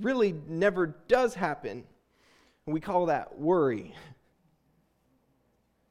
really 0.00 0.34
never 0.46 0.94
does 1.08 1.34
happen. 1.34 1.84
And 2.66 2.74
we 2.74 2.80
call 2.80 3.06
that 3.06 3.38
worry. 3.38 3.94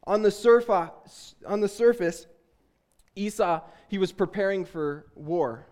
On 0.05 0.22
the, 0.22 0.31
surface, 0.31 1.33
on 1.48 1.62
the 1.62 1.69
surface, 1.69 2.27
Esau, 3.15 3.62
he 3.88 3.98
was 3.98 4.12
preparing 4.12 4.65
for 4.65 5.05
war. 5.15 5.65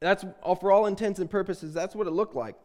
That's 0.00 0.24
for 0.60 0.72
all 0.72 0.86
intents 0.86 1.18
and 1.20 1.30
purposes, 1.30 1.74
that's 1.74 1.94
what 1.94 2.06
it 2.06 2.12
looked 2.12 2.34
like. 2.34 2.56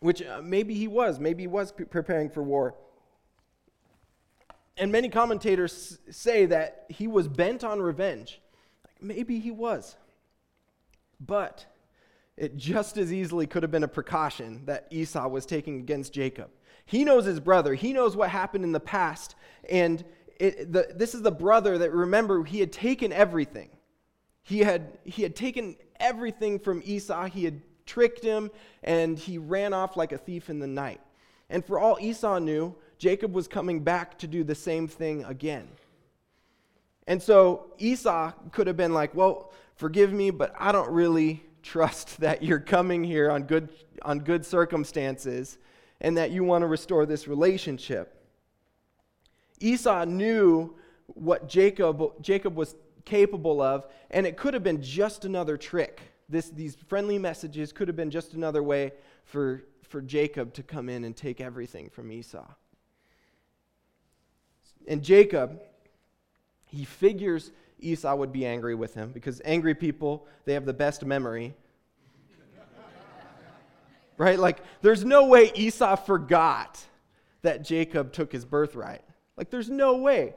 Which 0.00 0.22
uh, 0.22 0.40
maybe 0.42 0.74
he 0.74 0.88
was, 0.88 1.18
maybe 1.18 1.44
he 1.44 1.46
was 1.46 1.72
preparing 1.72 2.30
for 2.30 2.42
war. 2.42 2.74
And 4.76 4.92
many 4.92 5.08
commentators 5.08 5.98
say 6.10 6.46
that 6.46 6.86
he 6.88 7.08
was 7.08 7.26
bent 7.26 7.64
on 7.64 7.80
revenge. 7.80 8.40
Maybe 9.00 9.40
he 9.40 9.50
was. 9.50 9.96
But 11.20 11.66
it 12.36 12.56
just 12.56 12.96
as 12.96 13.12
easily 13.12 13.46
could 13.46 13.64
have 13.64 13.72
been 13.72 13.82
a 13.82 13.88
precaution 13.88 14.62
that 14.66 14.86
Esau 14.90 15.26
was 15.28 15.46
taking 15.46 15.80
against 15.80 16.12
Jacob. 16.12 16.50
He 16.86 17.04
knows 17.04 17.24
his 17.24 17.40
brother, 17.40 17.74
he 17.74 17.92
knows 17.92 18.16
what 18.16 18.30
happened 18.30 18.64
in 18.64 18.72
the 18.72 18.80
past, 18.80 19.34
and 19.68 20.04
it, 20.38 20.72
the, 20.72 20.88
this 20.94 21.14
is 21.14 21.22
the 21.22 21.32
brother 21.32 21.78
that, 21.78 21.92
remember, 21.92 22.44
he 22.44 22.60
had 22.60 22.72
taken 22.72 23.12
everything. 23.12 23.70
He 24.42 24.60
had, 24.60 24.98
he 25.04 25.22
had 25.22 25.34
taken 25.34 25.76
everything 26.00 26.58
from 26.58 26.82
Esau. 26.84 27.26
He 27.26 27.44
had 27.44 27.60
tricked 27.86 28.22
him, 28.22 28.50
and 28.82 29.18
he 29.18 29.38
ran 29.38 29.72
off 29.72 29.96
like 29.96 30.12
a 30.12 30.18
thief 30.18 30.48
in 30.48 30.58
the 30.58 30.66
night. 30.66 31.00
And 31.50 31.64
for 31.64 31.78
all 31.78 31.98
Esau 32.00 32.38
knew, 32.38 32.74
Jacob 32.98 33.34
was 33.34 33.48
coming 33.48 33.80
back 33.80 34.18
to 34.18 34.26
do 34.26 34.44
the 34.44 34.54
same 34.54 34.86
thing 34.86 35.24
again. 35.24 35.68
And 37.06 37.22
so 37.22 37.72
Esau 37.78 38.32
could 38.52 38.66
have 38.66 38.76
been 38.76 38.92
like, 38.92 39.14
Well, 39.14 39.52
forgive 39.76 40.12
me, 40.12 40.30
but 40.30 40.54
I 40.58 40.72
don't 40.72 40.90
really 40.90 41.42
trust 41.62 42.20
that 42.20 42.42
you're 42.42 42.60
coming 42.60 43.02
here 43.02 43.30
on 43.30 43.44
good, 43.44 43.70
on 44.02 44.20
good 44.20 44.44
circumstances 44.44 45.58
and 46.00 46.16
that 46.16 46.30
you 46.30 46.44
want 46.44 46.62
to 46.62 46.66
restore 46.66 47.06
this 47.06 47.26
relationship. 47.26 48.17
Esau 49.60 50.04
knew 50.04 50.74
what 51.06 51.48
Jacob, 51.48 52.22
Jacob 52.22 52.54
was 52.56 52.76
capable 53.04 53.60
of, 53.60 53.86
and 54.10 54.26
it 54.26 54.36
could 54.36 54.54
have 54.54 54.62
been 54.62 54.82
just 54.82 55.24
another 55.24 55.56
trick. 55.56 56.00
This, 56.28 56.50
these 56.50 56.76
friendly 56.86 57.18
messages 57.18 57.72
could 57.72 57.88
have 57.88 57.96
been 57.96 58.10
just 58.10 58.34
another 58.34 58.62
way 58.62 58.92
for, 59.24 59.64
for 59.82 60.02
Jacob 60.02 60.52
to 60.54 60.62
come 60.62 60.88
in 60.88 61.04
and 61.04 61.16
take 61.16 61.40
everything 61.40 61.88
from 61.88 62.12
Esau. 62.12 62.46
And 64.86 65.02
Jacob, 65.02 65.60
he 66.66 66.84
figures 66.84 67.50
Esau 67.80 68.14
would 68.14 68.32
be 68.32 68.44
angry 68.44 68.74
with 68.74 68.94
him 68.94 69.10
because 69.12 69.40
angry 69.44 69.74
people, 69.74 70.26
they 70.44 70.54
have 70.54 70.64
the 70.64 70.72
best 70.72 71.04
memory. 71.04 71.54
right? 74.18 74.38
Like, 74.38 74.58
there's 74.82 75.04
no 75.04 75.26
way 75.26 75.50
Esau 75.54 75.96
forgot 75.96 76.82
that 77.42 77.64
Jacob 77.64 78.12
took 78.12 78.32
his 78.32 78.44
birthright. 78.44 79.02
Like, 79.38 79.50
there's 79.50 79.70
no 79.70 79.96
way. 79.96 80.34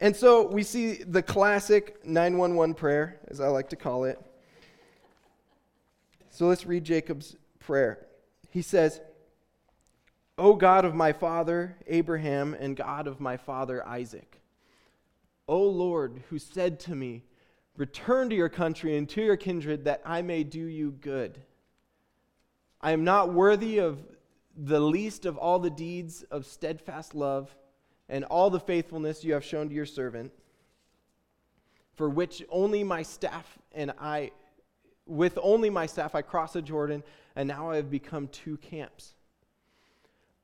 And 0.00 0.14
so 0.14 0.46
we 0.46 0.62
see 0.62 0.96
the 0.96 1.22
classic 1.22 2.04
911 2.04 2.74
prayer, 2.74 3.18
as 3.28 3.40
I 3.40 3.48
like 3.48 3.70
to 3.70 3.76
call 3.76 4.04
it. 4.04 4.20
So 6.28 6.46
let's 6.46 6.66
read 6.66 6.84
Jacob's 6.84 7.36
prayer. 7.58 8.06
He 8.50 8.60
says, 8.60 9.00
O 10.36 10.54
God 10.54 10.84
of 10.84 10.94
my 10.94 11.12
father 11.12 11.76
Abraham 11.86 12.54
and 12.58 12.76
God 12.76 13.06
of 13.06 13.18
my 13.18 13.38
father 13.38 13.86
Isaac, 13.86 14.40
O 15.48 15.62
Lord, 15.62 16.22
who 16.28 16.38
said 16.38 16.78
to 16.80 16.94
me, 16.94 17.22
Return 17.76 18.28
to 18.30 18.36
your 18.36 18.48
country 18.48 18.96
and 18.96 19.08
to 19.08 19.22
your 19.22 19.36
kindred, 19.36 19.84
that 19.84 20.02
I 20.04 20.22
may 20.22 20.44
do 20.44 20.60
you 20.60 20.92
good. 20.92 21.40
I 22.80 22.92
am 22.92 23.04
not 23.04 23.32
worthy 23.32 23.78
of 23.78 23.98
the 24.56 24.80
least 24.80 25.26
of 25.26 25.36
all 25.36 25.58
the 25.58 25.70
deeds 25.70 26.22
of 26.30 26.46
steadfast 26.46 27.14
love 27.14 27.54
and 28.08 28.24
all 28.24 28.50
the 28.50 28.60
faithfulness 28.60 29.24
you 29.24 29.32
have 29.32 29.44
shown 29.44 29.68
to 29.68 29.74
your 29.74 29.86
servant, 29.86 30.32
for 31.94 32.08
which 32.08 32.42
only 32.50 32.84
my 32.84 33.02
staff 33.02 33.58
and 33.72 33.92
I, 33.98 34.30
with 35.06 35.38
only 35.42 35.70
my 35.70 35.86
staff, 35.86 36.14
I 36.14 36.22
crossed 36.22 36.54
the 36.54 36.62
Jordan, 36.62 37.02
and 37.34 37.48
now 37.48 37.70
I 37.70 37.76
have 37.76 37.90
become 37.90 38.28
two 38.28 38.56
camps. 38.58 39.14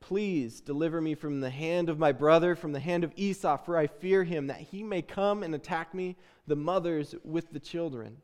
Please 0.00 0.60
deliver 0.60 1.00
me 1.00 1.14
from 1.14 1.40
the 1.40 1.50
hand 1.50 1.88
of 1.88 1.98
my 1.98 2.12
brother, 2.12 2.56
from 2.56 2.72
the 2.72 2.80
hand 2.80 3.04
of 3.04 3.12
Esau, 3.16 3.58
for 3.58 3.76
I 3.76 3.86
fear 3.86 4.24
him, 4.24 4.46
that 4.46 4.60
he 4.60 4.82
may 4.82 5.02
come 5.02 5.42
and 5.42 5.54
attack 5.54 5.94
me, 5.94 6.16
the 6.46 6.56
mothers 6.56 7.14
with 7.22 7.52
the 7.52 7.60
children. 7.60 8.16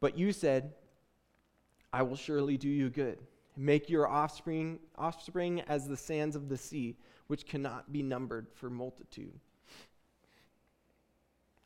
But 0.00 0.16
you 0.16 0.32
said, 0.32 0.72
I 1.92 2.02
will 2.02 2.16
surely 2.16 2.56
do 2.56 2.68
you 2.68 2.88
good 2.88 3.18
Make 3.60 3.90
your 3.90 4.06
offspring, 4.06 4.78
offspring 4.96 5.62
as 5.62 5.88
the 5.88 5.96
sands 5.96 6.36
of 6.36 6.48
the 6.48 6.56
sea, 6.56 6.96
which 7.26 7.44
cannot 7.44 7.92
be 7.92 8.04
numbered 8.04 8.46
for 8.54 8.70
multitude. 8.70 9.40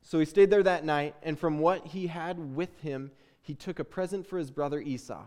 So 0.01 0.19
he 0.19 0.25
stayed 0.25 0.49
there 0.49 0.63
that 0.63 0.87
night, 0.87 1.15
and 1.23 1.39
from 1.39 1.59
what 1.59 1.87
he 1.87 2.07
had 2.07 2.57
with 2.57 2.81
him, 2.81 3.13
he 3.43 3.55
took 3.55 3.79
a 3.79 3.85
present 3.85 4.27
for 4.27 4.39
his 4.39 4.51
brother 4.51 4.81
Esau 4.81 5.25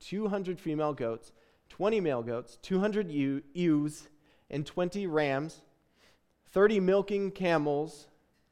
200 0.00 0.60
female 0.60 0.92
goats, 0.92 1.32
20 1.70 2.00
male 2.00 2.22
goats, 2.22 2.58
200 2.60 3.10
ewes, 3.10 4.08
and 4.50 4.66
20 4.66 5.06
rams, 5.06 5.62
30 6.50 6.80
milking 6.80 7.30
camels 7.30 8.08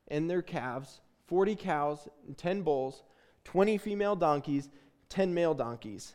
and 0.08 0.30
their 0.30 0.42
calves, 0.42 1.02
40 1.26 1.56
cows, 1.56 2.08
and 2.26 2.38
10 2.38 2.62
bulls, 2.62 3.02
20 3.44 3.76
female 3.76 4.16
donkeys, 4.16 4.70
10 5.10 5.34
male 5.34 5.54
donkeys. 5.54 6.14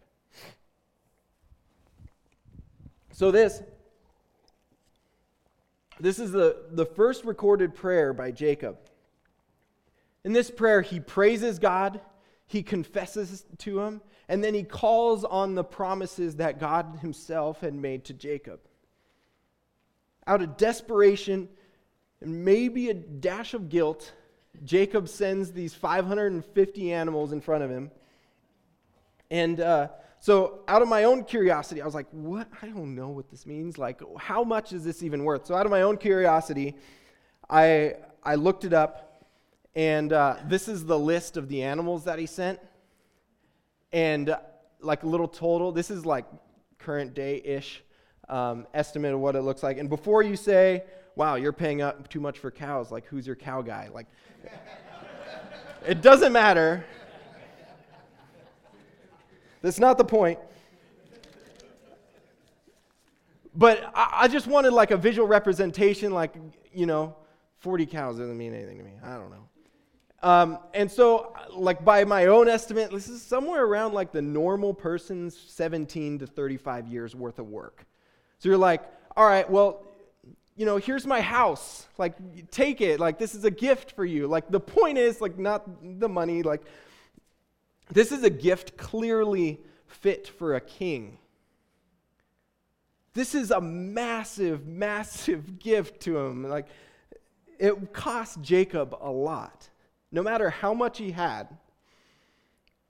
So 3.13 3.31
this 3.31 3.61
this 5.99 6.17
is 6.17 6.31
the, 6.31 6.57
the 6.71 6.85
first 6.85 7.25
recorded 7.25 7.75
prayer 7.75 8.11
by 8.11 8.31
Jacob. 8.31 8.77
In 10.23 10.33
this 10.33 10.49
prayer, 10.49 10.81
he 10.81 10.99
praises 10.99 11.59
God, 11.59 12.01
he 12.47 12.63
confesses 12.63 13.45
to 13.59 13.81
him, 13.81 14.01
and 14.27 14.43
then 14.43 14.55
he 14.55 14.63
calls 14.63 15.23
on 15.23 15.53
the 15.53 15.63
promises 15.63 16.37
that 16.37 16.59
God 16.59 16.99
himself 17.01 17.59
had 17.59 17.75
made 17.75 18.05
to 18.05 18.13
Jacob. 18.13 18.61
Out 20.25 20.41
of 20.41 20.57
desperation 20.57 21.49
and 22.19 22.45
maybe 22.45 22.89
a 22.89 22.93
dash 22.95 23.53
of 23.53 23.69
guilt, 23.69 24.11
Jacob 24.63 25.07
sends 25.07 25.51
these 25.51 25.73
550 25.73 26.93
animals 26.93 27.31
in 27.31 27.41
front 27.41 27.63
of 27.63 27.69
him. 27.69 27.91
And 29.29 29.59
uh, 29.59 29.89
so, 30.23 30.59
out 30.67 30.83
of 30.83 30.87
my 30.87 31.05
own 31.05 31.23
curiosity, 31.23 31.81
I 31.81 31.85
was 31.85 31.95
like, 31.95 32.05
what? 32.11 32.47
I 32.61 32.67
don't 32.67 32.93
know 32.93 33.09
what 33.09 33.31
this 33.31 33.47
means. 33.47 33.79
Like, 33.79 34.01
how 34.19 34.43
much 34.43 34.71
is 34.71 34.83
this 34.83 35.01
even 35.01 35.23
worth? 35.23 35.47
So, 35.47 35.55
out 35.55 35.65
of 35.65 35.71
my 35.71 35.81
own 35.81 35.97
curiosity, 35.97 36.75
I, 37.49 37.95
I 38.23 38.35
looked 38.35 38.63
it 38.63 38.71
up, 38.71 39.25
and 39.75 40.13
uh, 40.13 40.35
this 40.45 40.67
is 40.67 40.85
the 40.85 40.97
list 40.97 41.37
of 41.37 41.47
the 41.49 41.63
animals 41.63 42.03
that 42.03 42.19
he 42.19 42.27
sent. 42.27 42.59
And, 43.91 44.29
uh, 44.29 44.37
like, 44.79 45.01
a 45.01 45.07
little 45.07 45.27
total, 45.27 45.71
this 45.71 45.89
is 45.89 46.05
like 46.05 46.25
current 46.77 47.15
day 47.15 47.41
ish 47.43 47.83
um, 48.29 48.67
estimate 48.75 49.15
of 49.15 49.19
what 49.21 49.35
it 49.35 49.41
looks 49.41 49.63
like. 49.63 49.79
And 49.79 49.89
before 49.89 50.21
you 50.21 50.35
say, 50.35 50.83
wow, 51.15 51.33
you're 51.33 51.51
paying 51.51 51.81
up 51.81 52.07
too 52.09 52.19
much 52.19 52.37
for 52.37 52.51
cows, 52.51 52.91
like, 52.91 53.07
who's 53.07 53.25
your 53.25 53.35
cow 53.35 53.63
guy? 53.63 53.89
Like, 53.91 54.05
it 55.87 56.03
doesn't 56.03 56.31
matter. 56.31 56.85
That's 59.61 59.79
not 59.79 59.97
the 59.97 60.05
point. 60.05 60.39
But 63.53 63.91
I, 63.93 64.21
I 64.21 64.27
just 64.27 64.47
wanted 64.47 64.73
like 64.73 64.91
a 64.91 64.97
visual 64.97 65.27
representation, 65.27 66.13
like, 66.13 66.35
you 66.73 66.85
know, 66.85 67.15
40 67.59 67.85
cows 67.85 68.17
doesn't 68.17 68.37
mean 68.37 68.53
anything 68.53 68.77
to 68.77 68.83
me. 68.83 68.93
I 69.03 69.13
don't 69.15 69.29
know. 69.29 69.47
Um, 70.23 70.59
and 70.73 70.89
so, 70.89 71.35
like, 71.51 71.83
by 71.83 72.03
my 72.03 72.27
own 72.27 72.47
estimate, 72.47 72.91
this 72.91 73.07
is 73.07 73.21
somewhere 73.21 73.65
around 73.65 73.93
like 73.93 74.11
the 74.11 74.21
normal 74.21 74.73
person's 74.73 75.35
17 75.35 76.19
to 76.19 76.27
35 76.27 76.87
years 76.87 77.15
worth 77.15 77.39
of 77.39 77.47
work. 77.47 77.85
So 78.37 78.49
you're 78.49 78.57
like, 78.57 78.83
all 79.17 79.25
right, 79.25 79.49
well, 79.49 79.83
you 80.55 80.65
know, 80.65 80.77
here's 80.77 81.07
my 81.07 81.21
house. 81.21 81.87
Like, 81.97 82.51
take 82.51 82.81
it. 82.81 82.99
Like, 82.99 83.17
this 83.17 83.33
is 83.33 83.45
a 83.45 83.51
gift 83.51 83.93
for 83.93 84.05
you. 84.05 84.27
Like, 84.27 84.49
the 84.49 84.59
point 84.59 84.97
is, 84.97 85.21
like, 85.21 85.39
not 85.39 85.67
the 85.99 86.09
money. 86.09 86.43
Like, 86.43 86.61
this 87.91 88.11
is 88.11 88.23
a 88.23 88.29
gift 88.29 88.77
clearly 88.77 89.59
fit 89.87 90.27
for 90.27 90.55
a 90.55 90.61
king. 90.61 91.17
This 93.13 93.35
is 93.35 93.51
a 93.51 93.59
massive, 93.59 94.65
massive 94.65 95.59
gift 95.59 96.01
to 96.01 96.17
him. 96.17 96.47
Like, 96.47 96.67
it 97.59 97.93
cost 97.93 98.41
Jacob 98.41 98.95
a 98.99 99.11
lot. 99.11 99.69
No 100.11 100.23
matter 100.23 100.49
how 100.49 100.73
much 100.73 100.97
he 100.97 101.11
had, 101.11 101.47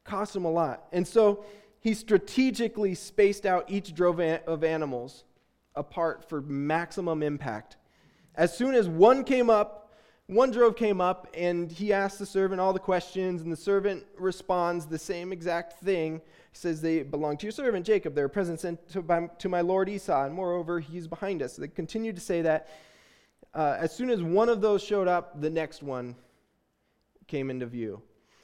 cost 0.04 0.36
him 0.36 0.46
a 0.46 0.52
lot. 0.52 0.88
And 0.92 1.08
so 1.08 1.44
he 1.80 1.94
strategically 1.94 2.96
spaced 2.96 3.46
out 3.46 3.70
each 3.70 3.94
drove 3.94 4.20
of 4.20 4.64
animals 4.64 5.26
apart 5.76 6.28
for 6.30 6.42
maximum 6.42 7.24
impact. 7.24 7.78
As 8.36 8.56
soon 8.56 8.76
as 8.76 8.88
one 8.88 9.24
came 9.24 9.50
up, 9.50 9.81
one 10.32 10.50
drove 10.50 10.78
came 10.78 11.02
up 11.02 11.28
and 11.34 11.70
he 11.70 11.91
asked 11.91 12.17
the 12.17 12.26
servant 12.26 12.62
all 12.62 12.72
the 12.72 12.80
questions, 12.80 13.41
and 13.41 13.52
the 13.52 13.58
servant 13.58 14.06
responds 14.17 14.86
the 14.86 14.98
same 14.98 15.34
exact 15.34 15.82
thing. 15.82 16.22
He 16.54 16.58
says, 16.58 16.82
They 16.82 17.04
belong 17.04 17.36
to 17.38 17.46
your 17.46 17.52
servant 17.52 17.86
Jacob. 17.86 18.15
They're 18.15 18.30
present 18.30 18.62
sent 18.62 18.88
to, 18.91 19.02
by, 19.02 19.28
to 19.39 19.50
my 19.50 19.60
lord 19.60 19.89
Esau, 19.89 20.24
and 20.24 20.34
moreover, 20.34 20.80
he's 20.80 21.06
behind 21.06 21.41
us. 21.41 21.58
They 21.58 21.67
continued 21.67 22.15
to 22.15 22.22
say 22.22 22.44
that. 22.44 22.70
Uh, 23.54 23.76
as 23.78 23.94
soon 23.94 24.10
as 24.10 24.24
one 24.24 24.48
of 24.48 24.62
those 24.62 24.82
showed 24.82 25.10
up, 25.10 25.41
the 25.41 25.50
next 25.50 25.84
one 25.84 26.15
came 27.28 27.50
into 27.50 27.65
view. 27.65 28.02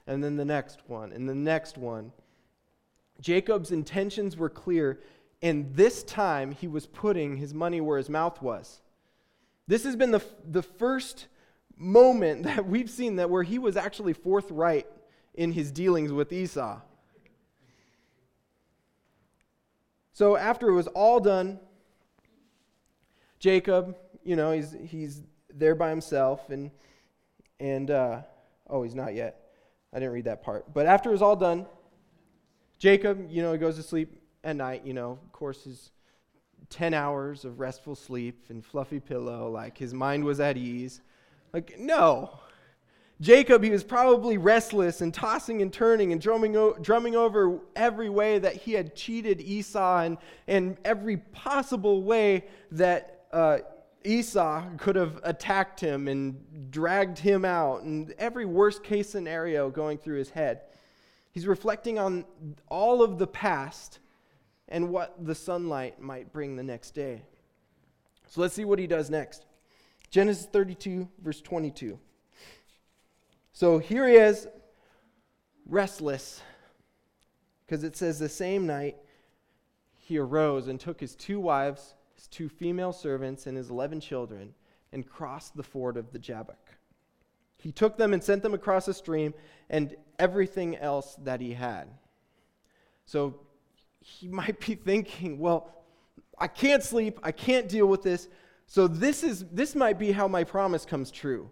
And 0.08 0.22
then 0.22 0.36
the 0.36 0.44
next 0.44 0.82
one, 0.88 1.14
and 1.14 1.28
the 1.28 1.36
next 1.36 1.78
one. 1.78 2.12
Jacob's 3.22 3.72
intentions 3.72 4.36
were 4.36 4.50
clear, 4.50 5.00
and 5.42 5.74
this 5.74 6.04
time 6.04 6.52
he 6.52 6.68
was 6.68 6.86
putting 6.86 7.38
his 7.38 7.54
money 7.54 7.80
where 7.80 7.98
his 7.98 8.10
mouth 8.10 8.42
was. 8.42 8.82
This 9.68 9.86
has 9.86 9.96
been 9.96 10.12
the, 10.12 10.24
the 10.46 10.62
first 10.62 11.28
moment 11.78 12.44
that 12.44 12.68
we've 12.68 12.90
seen 12.90 13.18
that 13.18 13.30
where 13.30 13.44
he 13.44 13.60
was 13.60 13.78
actually 13.78 14.14
forthright 14.14 14.88
in 15.34 15.52
his 15.52 15.72
dealings 15.72 16.12
with 16.12 16.34
Esau. 16.34 16.82
So 20.14 20.36
after 20.36 20.68
it 20.68 20.74
was 20.74 20.88
all 20.88 21.20
done, 21.20 21.60
Jacob, 23.40 23.96
you 24.24 24.36
know, 24.36 24.52
he's 24.52 24.76
he's 24.86 25.22
there 25.54 25.76
by 25.76 25.90
himself 25.90 26.50
and 26.50 26.72
and 27.60 27.92
uh, 27.92 28.22
oh, 28.68 28.84
he's 28.84 28.96
not 28.96 29.14
yet. 29.14 29.52
I 29.94 30.00
didn't 30.00 30.14
read 30.14 30.26
that 30.26 30.44
part. 30.44 30.74
But 30.74 30.86
after 30.86 31.10
it 31.10 31.14
was 31.14 31.22
all 31.22 31.36
done, 31.36 31.66
Jacob, 32.80 33.30
you 33.30 33.42
know, 33.42 33.54
he 33.54 33.58
goes 33.58 33.76
to 33.78 33.84
sleep 33.84 34.22
at 34.44 34.56
night, 34.56 34.86
you 34.86 34.94
know, 34.94 35.20
of 35.24 35.32
course 35.32 35.64
his 35.64 35.92
10 36.70 36.94
hours 36.94 37.46
of 37.46 37.60
restful 37.60 37.96
sleep 37.96 38.46
and 38.50 38.66
fluffy 38.66 39.00
pillow, 39.00 39.50
like 39.50 39.78
his 39.78 39.94
mind 39.94 40.24
was 40.24 40.40
at 40.40 40.58
ease. 40.58 41.02
Like, 41.54 41.80
no. 41.80 42.40
Jacob, 43.20 43.64
he 43.64 43.72
was 43.72 43.84
probably 43.84 44.38
restless 44.38 45.02
and 45.02 45.12
tossing 45.12 45.64
and 45.64 45.74
turning 45.74 46.12
and 46.12 46.22
drumming, 46.22 46.54
drumming 46.82 47.16
over 47.16 47.60
every 47.76 48.10
way 48.10 48.38
that 48.38 48.56
he 48.56 48.74
had 48.74 48.96
cheated 48.96 49.42
Esau 49.42 50.02
and, 50.02 50.18
and 50.48 50.78
every 50.86 51.18
possible 51.18 52.04
way 52.04 52.46
that 52.72 53.26
uh, 53.34 53.58
Esau 54.04 54.64
could 54.78 54.96
have 54.96 55.20
attacked 55.24 55.80
him 55.80 56.08
and 56.08 56.70
dragged 56.70 57.18
him 57.18 57.44
out, 57.44 57.82
and 57.82 58.14
every 58.20 58.46
worst 58.46 58.84
case 58.84 59.10
scenario 59.10 59.72
going 59.72 59.98
through 59.98 60.18
his 60.18 60.30
head. 60.30 60.62
He's 61.32 61.48
reflecting 61.48 61.98
on 61.98 62.26
all 62.70 63.02
of 63.02 63.18
the 63.18 63.28
past 63.28 64.00
and 64.70 64.90
what 64.90 65.16
the 65.26 65.34
sunlight 65.34 66.00
might 66.00 66.32
bring 66.32 66.56
the 66.56 66.64
next 66.64 66.92
day. 66.92 67.24
So 68.28 68.42
let's 68.42 68.54
see 68.54 68.66
what 68.66 68.78
he 68.78 68.86
does 68.86 69.10
next. 69.10 69.47
Genesis 70.10 70.46
32, 70.46 71.08
verse 71.22 71.42
22. 71.42 72.00
So 73.52 73.80
here 73.80 74.08
he 74.08 74.16
is, 74.16 74.48
restless, 75.66 76.42
because 77.66 77.84
it 77.84 77.98
says 77.98 78.20
the 78.20 78.30
same 78.30 78.66
night 78.66 78.98
he 79.98 80.18
arose 80.18 80.68
and 80.68 80.80
took 80.80 81.00
his 81.00 81.16
two 81.16 81.40
wives, 81.40 81.96
his 82.16 82.28
two 82.28 82.48
female 82.50 82.94
servants, 82.94 83.48
and 83.48 83.58
his 83.58 83.70
eleven 83.70 84.00
children, 84.00 84.54
and 84.94 85.08
crossed 85.08 85.58
the 85.58 85.64
ford 85.64 85.98
of 85.98 86.12
the 86.12 86.20
Jabbok. 86.20 86.78
He 87.58 87.72
took 87.72 87.98
them 87.98 88.14
and 88.14 88.24
sent 88.24 88.44
them 88.44 88.54
across 88.54 88.86
the 88.86 88.94
stream 88.94 89.34
and 89.70 89.96
everything 90.20 90.78
else 90.78 91.16
that 91.24 91.42
he 91.42 91.54
had. 91.54 91.88
So 93.06 93.40
he 94.00 94.28
might 94.30 94.60
be 94.60 94.76
thinking, 94.76 95.40
well, 95.40 95.74
I 96.38 96.48
can't 96.48 96.84
sleep, 96.84 97.20
I 97.24 97.32
can't 97.32 97.68
deal 97.68 97.88
with 97.88 98.04
this. 98.04 98.30
So 98.68 98.88
this 98.88 99.24
is 99.24 99.46
this 99.52 99.76
might 99.76 99.98
be 99.98 100.12
how 100.12 100.28
my 100.28 100.44
promise 100.44 100.86
comes 100.86 101.10
true. 101.10 101.50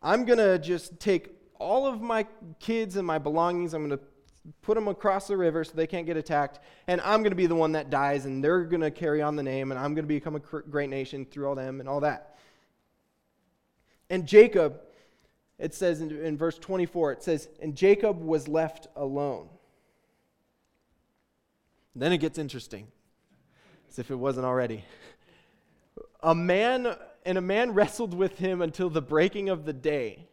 I'm 0.00 0.24
going 0.24 0.38
to 0.38 0.58
just 0.58 0.98
take 0.98 1.36
all 1.58 1.86
of 1.86 2.00
my 2.00 2.26
kids 2.58 2.96
and 2.96 3.06
my 3.06 3.18
belongings, 3.18 3.74
I'm 3.74 3.86
going 3.86 3.98
to 3.98 4.04
put 4.62 4.74
them 4.74 4.88
across 4.88 5.26
the 5.26 5.36
river 5.36 5.62
so 5.62 5.72
they 5.74 5.86
can't 5.86 6.06
get 6.06 6.16
attacked, 6.16 6.60
and 6.86 7.00
I'm 7.02 7.20
going 7.20 7.32
to 7.32 7.36
be 7.36 7.46
the 7.46 7.54
one 7.54 7.72
that 7.72 7.90
dies 7.90 8.24
and 8.24 8.42
they're 8.42 8.64
going 8.64 8.80
to 8.80 8.90
carry 8.90 9.20
on 9.20 9.36
the 9.36 9.42
name 9.42 9.70
and 9.70 9.78
I'm 9.78 9.94
going 9.94 10.04
to 10.04 10.08
become 10.08 10.36
a 10.36 10.40
great 10.40 10.88
nation 10.88 11.26
through 11.26 11.48
all 11.48 11.54
them 11.54 11.80
and 11.80 11.88
all 11.88 12.00
that. 12.00 12.38
And 14.08 14.26
Jacob 14.26 14.80
it 15.58 15.74
says 15.74 16.00
in, 16.00 16.10
in 16.24 16.38
verse 16.38 16.58
24 16.58 17.12
it 17.12 17.22
says 17.22 17.48
and 17.60 17.76
Jacob 17.76 18.22
was 18.22 18.48
left 18.48 18.86
alone. 18.96 19.48
Then 21.94 22.12
it 22.12 22.18
gets 22.18 22.38
interesting. 22.38 22.86
As 23.90 23.98
if 23.98 24.10
it 24.10 24.14
wasn't 24.14 24.46
already. 24.46 24.84
A 26.22 26.34
man 26.34 26.94
and 27.24 27.38
a 27.38 27.42
man 27.42 27.70
wrestled 27.74 28.14
with 28.14 28.38
him 28.38 28.62
until 28.62 28.90
the 28.90 29.02
breaking 29.02 29.48
of 29.48 29.64
the 29.64 29.72
day. 29.72 30.26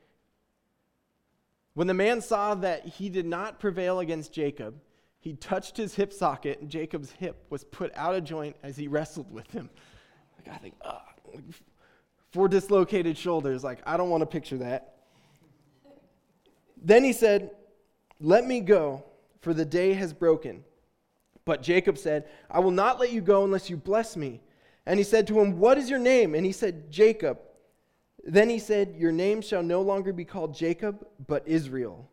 When 1.74 1.88
the 1.88 1.94
man 1.94 2.22
saw 2.22 2.56
that 2.56 2.88
he 2.88 3.10
did 3.10 3.26
not 3.26 3.60
prevail 3.60 4.00
against 4.00 4.34
Jacob, 4.34 4.82
he 5.20 5.34
touched 5.34 5.78
his 5.78 5.94
hip 5.94 6.12
socket, 6.14 6.60
and 6.60 6.70
Jacob's 6.70 7.12
hip 7.12 7.46
was 7.50 7.64
put 7.64 7.92
out 7.96 8.16
of 8.16 8.24
joint 8.24 8.56
as 8.64 8.78
he 8.78 8.88
wrestled 8.88 9.32
with 9.32 9.50
him. 9.52 9.70
Like, 10.38 10.56
I 10.56 10.58
think, 10.58 10.76
ah, 10.84 11.04
four 12.32 12.48
dislocated 12.48 13.18
shoulders. 13.18 13.64
Like, 13.64 13.82
I 13.86 13.98
don't 13.98 14.10
want 14.10 14.22
to 14.22 14.26
picture 14.26 14.58
that. 14.58 14.96
Then 16.82 17.04
he 17.04 17.14
said, 17.14 17.52
Let 18.20 18.46
me 18.48 18.60
go, 18.60 19.04
for 19.42 19.54
the 19.54 19.66
day 19.66 19.94
has 19.94 20.14
broken. 20.14 20.64
But 21.46 21.62
Jacob 21.62 21.98
said, 21.98 22.28
I 22.50 22.60
will 22.60 22.72
not 22.72 23.00
let 23.00 23.12
you 23.12 23.22
go 23.22 23.44
unless 23.44 23.70
you 23.70 23.78
bless 23.78 24.18
me. 24.18 24.42
And 24.88 24.98
he 24.98 25.04
said 25.04 25.28
to 25.28 25.40
him, 25.42 25.60
What 25.60 25.78
is 25.78 25.90
your 25.90 26.00
name? 26.00 26.34
And 26.34 26.46
he 26.46 26.54
said, 26.54 26.90
Jacob. 26.90 27.40
Then 28.24 28.50
he 28.50 28.58
said, 28.58 28.96
Your 28.98 29.12
name 29.12 29.42
shall 29.42 29.62
no 29.62 29.82
longer 29.82 30.14
be 30.14 30.24
called 30.24 30.56
Jacob, 30.56 31.06
but 31.28 31.46
Israel. 31.46 32.10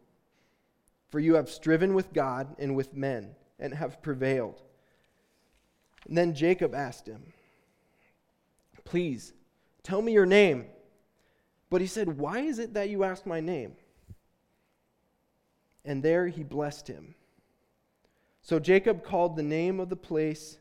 For 1.08 1.20
you 1.20 1.36
have 1.36 1.48
striven 1.48 1.94
with 1.94 2.12
God 2.12 2.56
and 2.58 2.74
with 2.74 2.92
men, 2.92 3.36
and 3.60 3.72
have 3.72 4.02
prevailed. 4.02 4.60
And 6.08 6.18
then 6.18 6.34
Jacob 6.34 6.74
asked 6.74 7.06
him, 7.06 7.22
Please, 8.84 9.32
tell 9.84 10.02
me 10.02 10.12
your 10.12 10.26
name. 10.26 10.66
But 11.70 11.80
he 11.80 11.86
said, 11.86 12.18
Why 12.18 12.40
is 12.40 12.58
it 12.58 12.74
that 12.74 12.90
you 12.90 13.04
ask 13.04 13.24
my 13.24 13.38
name? 13.38 13.76
And 15.84 16.02
there 16.02 16.26
he 16.26 16.42
blessed 16.42 16.88
him. 16.88 17.14
So 18.42 18.58
Jacob 18.58 19.04
called 19.04 19.36
the 19.36 19.44
name 19.44 19.78
of 19.78 19.90
the 19.90 19.96
place 19.96 20.58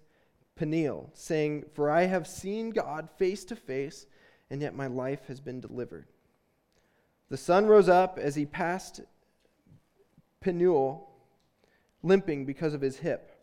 Peniel, 0.64 1.10
saying, 1.14 1.66
For 1.74 1.90
I 1.90 2.04
have 2.04 2.26
seen 2.26 2.70
God 2.70 3.10
face 3.18 3.44
to 3.46 3.56
face, 3.56 4.06
and 4.50 4.62
yet 4.62 4.74
my 4.74 4.88
life 4.88 5.28
has 5.28 5.42
been 5.42 5.60
delivered. 5.60 6.08
The 7.28 7.36
sun 7.36 7.66
rose 7.66 7.90
up 7.90 8.18
as 8.18 8.36
he 8.36 8.46
passed 8.46 9.02
Peniel, 10.40 11.10
limping 12.02 12.46
because 12.46 12.74
of 12.74 12.80
his 12.80 13.00
hip. 13.00 13.36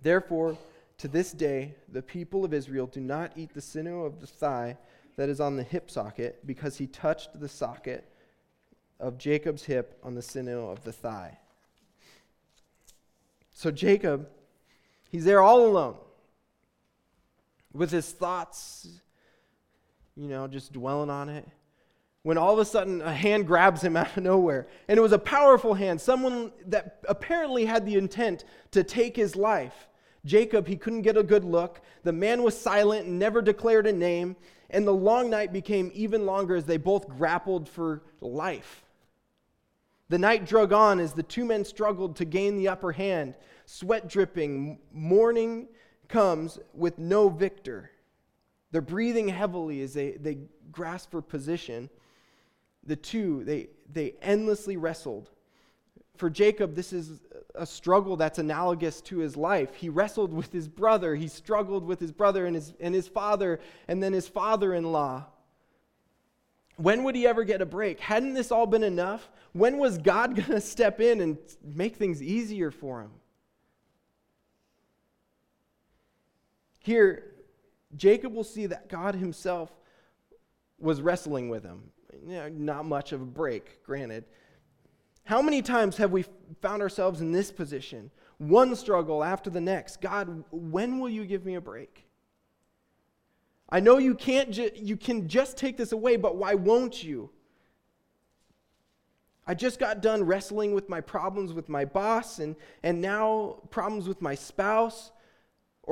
Therefore, 0.00 0.56
to 0.96 1.08
this 1.08 1.30
day, 1.30 1.74
the 1.90 2.00
people 2.00 2.42
of 2.42 2.54
Israel 2.54 2.86
do 2.86 3.00
not 3.02 3.32
eat 3.36 3.52
the 3.52 3.60
sinew 3.60 4.06
of 4.06 4.18
the 4.18 4.26
thigh 4.26 4.78
that 5.16 5.28
is 5.28 5.40
on 5.40 5.58
the 5.58 5.62
hip 5.62 5.90
socket, 5.90 6.46
because 6.46 6.78
he 6.78 6.86
touched 6.86 7.38
the 7.38 7.50
socket 7.50 8.10
of 8.98 9.18
Jacob's 9.18 9.64
hip 9.64 9.98
on 10.02 10.14
the 10.14 10.22
sinew 10.22 10.70
of 10.70 10.84
the 10.84 10.92
thigh. 10.92 11.36
So 13.52 13.70
Jacob, 13.70 14.30
he's 15.12 15.24
there 15.24 15.40
all 15.40 15.66
alone 15.66 15.94
with 17.72 17.90
his 17.90 18.10
thoughts, 18.10 18.88
you 20.16 20.28
know, 20.28 20.46
just 20.48 20.72
dwelling 20.72 21.10
on 21.10 21.28
it. 21.28 21.46
When 22.22 22.38
all 22.38 22.52
of 22.52 22.58
a 22.58 22.64
sudden 22.64 23.02
a 23.02 23.12
hand 23.12 23.46
grabs 23.46 23.82
him 23.82 23.96
out 23.98 24.16
of 24.16 24.22
nowhere. 24.22 24.66
And 24.88 24.98
it 24.98 25.02
was 25.02 25.12
a 25.12 25.18
powerful 25.18 25.74
hand, 25.74 26.00
someone 26.00 26.52
that 26.66 26.98
apparently 27.08 27.64
had 27.64 27.86
the 27.86 27.96
intent 27.96 28.44
to 28.72 28.82
take 28.82 29.16
his 29.16 29.36
life. 29.36 29.88
Jacob, 30.24 30.68
he 30.68 30.76
couldn't 30.76 31.02
get 31.02 31.16
a 31.16 31.22
good 31.22 31.44
look. 31.44 31.80
The 32.04 32.12
man 32.12 32.42
was 32.42 32.56
silent 32.56 33.06
and 33.06 33.18
never 33.18 33.42
declared 33.42 33.86
a 33.86 33.92
name. 33.92 34.36
And 34.70 34.86
the 34.86 34.94
long 34.94 35.28
night 35.28 35.52
became 35.52 35.90
even 35.94 36.24
longer 36.24 36.56
as 36.56 36.64
they 36.64 36.76
both 36.76 37.08
grappled 37.08 37.68
for 37.68 38.02
life. 38.20 38.84
The 40.08 40.18
night 40.18 40.46
drug 40.46 40.72
on 40.72 41.00
as 41.00 41.12
the 41.12 41.22
two 41.22 41.44
men 41.44 41.64
struggled 41.64 42.16
to 42.16 42.24
gain 42.24 42.56
the 42.56 42.68
upper 42.68 42.92
hand. 42.92 43.34
Sweat 43.66 44.08
dripping, 44.08 44.78
morning 44.92 45.68
comes 46.08 46.58
with 46.74 46.98
no 46.98 47.28
victor. 47.28 47.90
They're 48.70 48.80
breathing 48.80 49.28
heavily 49.28 49.82
as 49.82 49.94
they, 49.94 50.12
they 50.12 50.38
grasp 50.70 51.10
for 51.10 51.22
position. 51.22 51.90
The 52.84 52.96
two, 52.96 53.44
they, 53.44 53.68
they 53.90 54.14
endlessly 54.22 54.76
wrestled. 54.76 55.30
For 56.16 56.28
Jacob, 56.30 56.74
this 56.74 56.92
is 56.92 57.20
a 57.54 57.66
struggle 57.66 58.16
that's 58.16 58.38
analogous 58.38 59.00
to 59.02 59.18
his 59.18 59.36
life. 59.36 59.74
He 59.74 59.88
wrestled 59.88 60.32
with 60.32 60.52
his 60.52 60.68
brother, 60.68 61.14
he 61.14 61.28
struggled 61.28 61.84
with 61.84 62.00
his 62.00 62.12
brother 62.12 62.46
and 62.46 62.54
his, 62.54 62.72
and 62.80 62.94
his 62.94 63.08
father, 63.08 63.60
and 63.88 64.02
then 64.02 64.12
his 64.12 64.28
father 64.28 64.74
in 64.74 64.90
law. 64.90 65.26
When 66.76 67.04
would 67.04 67.14
he 67.14 67.26
ever 67.26 67.44
get 67.44 67.60
a 67.60 67.66
break? 67.66 68.00
Hadn't 68.00 68.34
this 68.34 68.50
all 68.50 68.66
been 68.66 68.82
enough? 68.82 69.30
When 69.52 69.78
was 69.78 69.98
God 69.98 70.34
going 70.36 70.48
to 70.48 70.60
step 70.60 71.00
in 71.00 71.20
and 71.20 71.38
make 71.62 71.96
things 71.96 72.22
easier 72.22 72.70
for 72.70 73.02
him? 73.02 73.10
Here, 76.82 77.32
Jacob 77.96 78.34
will 78.34 78.44
see 78.44 78.66
that 78.66 78.88
God 78.88 79.14
himself 79.14 79.70
was 80.78 81.00
wrestling 81.00 81.48
with 81.48 81.62
him. 81.62 81.90
Not 82.52 82.84
much 82.84 83.12
of 83.12 83.22
a 83.22 83.26
break, 83.26 83.82
granted. 83.84 84.24
How 85.24 85.40
many 85.40 85.62
times 85.62 85.96
have 85.98 86.10
we 86.10 86.24
found 86.60 86.82
ourselves 86.82 87.20
in 87.20 87.32
this 87.32 87.52
position? 87.52 88.10
One 88.38 88.74
struggle 88.74 89.22
after 89.22 89.50
the 89.50 89.60
next. 89.60 90.00
God, 90.00 90.44
when 90.50 90.98
will 90.98 91.08
you 91.08 91.24
give 91.24 91.44
me 91.44 91.54
a 91.54 91.60
break? 91.60 92.06
I 93.68 93.80
know 93.80 93.98
you 93.98 94.14
can't 94.14 94.50
ju- 94.50 94.72
you 94.74 94.96
can 94.96 95.28
just 95.28 95.56
take 95.56 95.76
this 95.76 95.92
away, 95.92 96.16
but 96.16 96.36
why 96.36 96.54
won't 96.54 97.02
you? 97.02 97.30
I 99.46 99.54
just 99.54 99.78
got 99.78 100.02
done 100.02 100.24
wrestling 100.24 100.74
with 100.74 100.88
my 100.88 101.00
problems 101.00 101.52
with 101.52 101.68
my 101.68 101.84
boss 101.84 102.38
and, 102.38 102.54
and 102.82 103.00
now 103.00 103.60
problems 103.70 104.08
with 104.08 104.20
my 104.20 104.34
spouse 104.34 105.12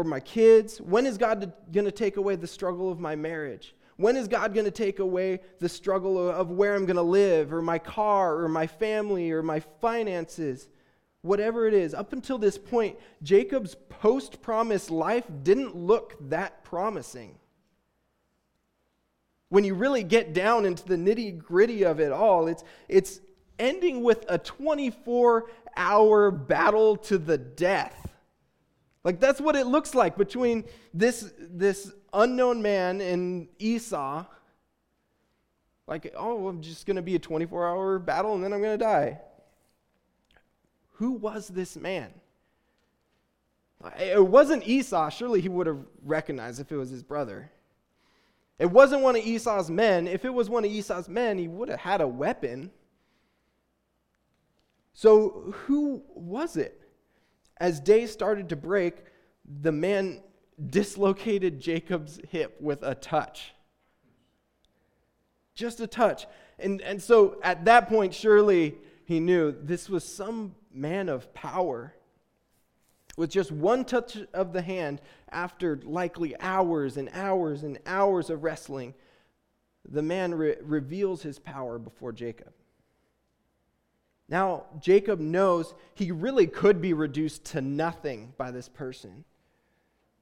or 0.01 0.05
my 0.05 0.21
kids? 0.21 0.81
When 0.81 1.07
is 1.07 1.19
God 1.19 1.53
going 1.71 1.85
to 1.85 1.93
take 1.93 2.17
away 2.17 2.37
the 2.37 2.47
struggle 2.47 2.91
of 2.91 2.99
my 2.99 3.15
marriage? 3.15 3.75
When 3.97 4.17
is 4.17 4.29
God 4.29 4.55
going 4.55 4.65
to 4.65 4.71
take 4.71 4.99
away 4.99 5.41
the 5.59 5.69
struggle 5.69 6.31
of 6.31 6.51
where 6.51 6.75
I'm 6.75 6.87
going 6.87 6.97
to 6.97 7.03
live, 7.03 7.53
or 7.53 7.61
my 7.61 7.79
car, 7.79 8.43
or 8.43 8.49
my 8.49 8.67
family, 8.67 9.31
or 9.31 9.43
my 9.43 9.61
finances? 9.81 10.69
Whatever 11.21 11.69
it 11.69 11.75
is. 11.75 11.93
Up 11.93 12.15
until 12.15 12.39
this 12.39 12.57
point, 12.57 12.97
Jacob's 13.23 13.77
post 13.91 14.41
promise 14.41 14.89
life 14.89 15.25
didn't 15.43 15.77
look 15.77 16.17
that 16.31 16.65
promising. 16.65 17.37
When 19.51 19.65
you 19.65 19.75
really 19.75 20.03
get 20.03 20.33
down 20.33 20.65
into 20.65 20.87
the 20.87 20.97
nitty 20.97 21.37
gritty 21.37 21.85
of 21.85 22.01
it 22.01 22.11
all, 22.11 22.47
it's, 22.47 22.65
it's 22.89 23.21
ending 23.59 24.03
with 24.03 24.25
a 24.31 24.39
24 24.39 25.51
hour 25.77 26.31
battle 26.31 26.97
to 26.97 27.19
the 27.19 27.37
death. 27.37 28.00
Like 29.05 29.21
that's 29.21 29.41
what 29.41 29.57
it 29.57 29.67
looks 29.67 29.95
like 29.95 30.17
between 30.17 30.65
this, 30.93 31.33
this 31.39 31.93
unknown 32.13 32.63
man 32.63 33.01
and 33.01 33.49
Esau. 33.59 34.25
Like, 35.87 36.13
oh, 36.17 36.49
I'm 36.49 36.61
just 36.63 36.87
going 36.87 36.97
to 36.97 37.03
be 37.03 37.17
a 37.17 37.19
24 37.19 37.69
hour 37.69 37.99
battle 37.99 38.35
and 38.35 38.45
then 38.45 38.53
I'm 38.53 38.61
going 38.61 38.79
to 38.79 38.85
die. 38.85 39.21
Who 40.95 41.13
was 41.13 41.49
this 41.49 41.77
man? 41.77 42.13
It 43.99 44.25
wasn't 44.25 44.67
Esau. 44.69 45.09
Surely 45.09 45.41
he 45.41 45.49
would 45.49 45.67
have 45.67 45.79
recognized 46.05 46.61
if 46.61 46.71
it 46.71 46.77
was 46.77 46.91
his 46.91 47.03
brother. 47.03 47.51
It 48.59 48.71
wasn't 48.71 49.01
one 49.01 49.17
of 49.17 49.25
Esau's 49.25 49.71
men. 49.71 50.07
If 50.07 50.27
it 50.27 50.35
was 50.35 50.51
one 50.51 50.67
of 50.67 50.71
Esau's 50.71 51.09
men, 51.09 51.39
he 51.39 51.49
would 51.49 51.71
have 51.71 51.81
had 51.81 52.03
a 52.03 52.07
weapon. 52.07 52.71
So, 54.93 55.55
who 55.65 56.03
was 56.15 56.59
it? 56.59 56.80
As 57.61 57.79
day 57.79 58.07
started 58.07 58.49
to 58.49 58.57
break, 58.57 59.05
the 59.45 59.71
man 59.71 60.23
dislocated 60.69 61.61
Jacob's 61.61 62.19
hip 62.31 62.57
with 62.61 62.83
a 62.83 62.95
touch. 62.95 63.53
Just 65.55 65.79
a 65.81 65.87
touch. 65.87 66.27
And, 66.59 66.81
and 66.81 67.03
so 67.03 67.39
at 67.43 67.67
that 67.67 67.89
point, 67.89 68.15
surely 68.15 68.77
he 69.05 69.21
knew 69.21 69.53
this 69.53 69.91
was 69.91 70.05
some 70.05 70.55
man 70.73 71.09
of 71.09 71.33
power. 71.35 71.95
With 73.17 73.31
just 73.31 73.53
one 73.53 73.85
touch 73.85 74.17
of 74.33 74.53
the 74.55 74.63
hand, 74.63 75.03
after 75.31 75.79
likely 75.85 76.39
hours 76.41 76.97
and 76.97 77.11
hours 77.13 77.63
and 77.63 77.79
hours 77.85 78.31
of 78.31 78.43
wrestling, 78.43 78.95
the 79.87 80.03
man 80.03 80.35
re- 80.35 80.57
reveals 80.63 81.23
his 81.23 81.39
power 81.39 81.79
before 81.79 82.13
Jacob. 82.13 82.53
Now, 84.31 84.67
Jacob 84.79 85.19
knows 85.19 85.75
he 85.95 86.13
really 86.13 86.47
could 86.47 86.81
be 86.81 86.93
reduced 86.93 87.45
to 87.47 87.61
nothing 87.61 88.33
by 88.39 88.53
this 88.53 88.69
person. 88.69 89.25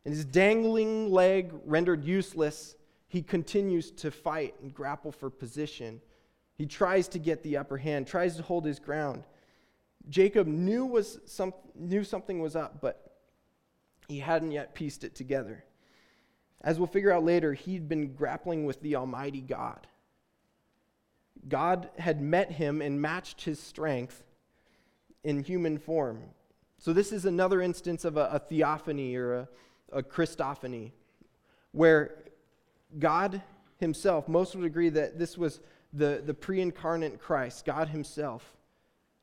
And 0.04 0.14
his 0.14 0.24
dangling 0.24 1.12
leg 1.12 1.52
rendered 1.66 2.02
useless, 2.02 2.74
he 3.08 3.22
continues 3.22 3.90
to 3.92 4.10
fight 4.10 4.54
and 4.62 4.72
grapple 4.72 5.12
for 5.12 5.28
position. 5.28 6.00
He 6.56 6.64
tries 6.64 7.06
to 7.08 7.18
get 7.18 7.42
the 7.42 7.58
upper 7.58 7.76
hand, 7.76 8.06
tries 8.06 8.36
to 8.36 8.42
hold 8.42 8.64
his 8.64 8.78
ground. 8.78 9.24
Jacob 10.08 10.46
knew, 10.46 10.86
was 10.86 11.20
some, 11.26 11.52
knew 11.74 12.02
something 12.02 12.40
was 12.40 12.56
up, 12.56 12.80
but 12.80 13.12
he 14.08 14.20
hadn't 14.20 14.52
yet 14.52 14.74
pieced 14.74 15.04
it 15.04 15.14
together. 15.14 15.64
As 16.62 16.78
we'll 16.78 16.86
figure 16.86 17.12
out 17.12 17.24
later, 17.24 17.52
he'd 17.52 17.90
been 17.90 18.14
grappling 18.14 18.64
with 18.64 18.80
the 18.80 18.96
Almighty 18.96 19.42
God. 19.42 19.86
God 21.46 21.90
had 21.98 22.20
met 22.20 22.52
him 22.52 22.80
and 22.82 23.00
matched 23.00 23.42
his 23.42 23.60
strength 23.60 24.24
in 25.22 25.42
human 25.42 25.78
form. 25.78 26.22
So, 26.78 26.92
this 26.92 27.12
is 27.12 27.24
another 27.24 27.60
instance 27.60 28.04
of 28.04 28.16
a, 28.16 28.28
a 28.32 28.38
theophany 28.38 29.16
or 29.16 29.34
a, 29.34 29.48
a 29.92 30.02
Christophany, 30.02 30.92
where 31.72 32.14
God 32.98 33.42
himself, 33.78 34.28
most 34.28 34.54
would 34.54 34.64
agree 34.64 34.88
that 34.90 35.18
this 35.18 35.38
was 35.38 35.60
the, 35.92 36.22
the 36.24 36.34
pre 36.34 36.60
incarnate 36.60 37.18
Christ, 37.20 37.64
God 37.64 37.88
Himself 37.88 38.56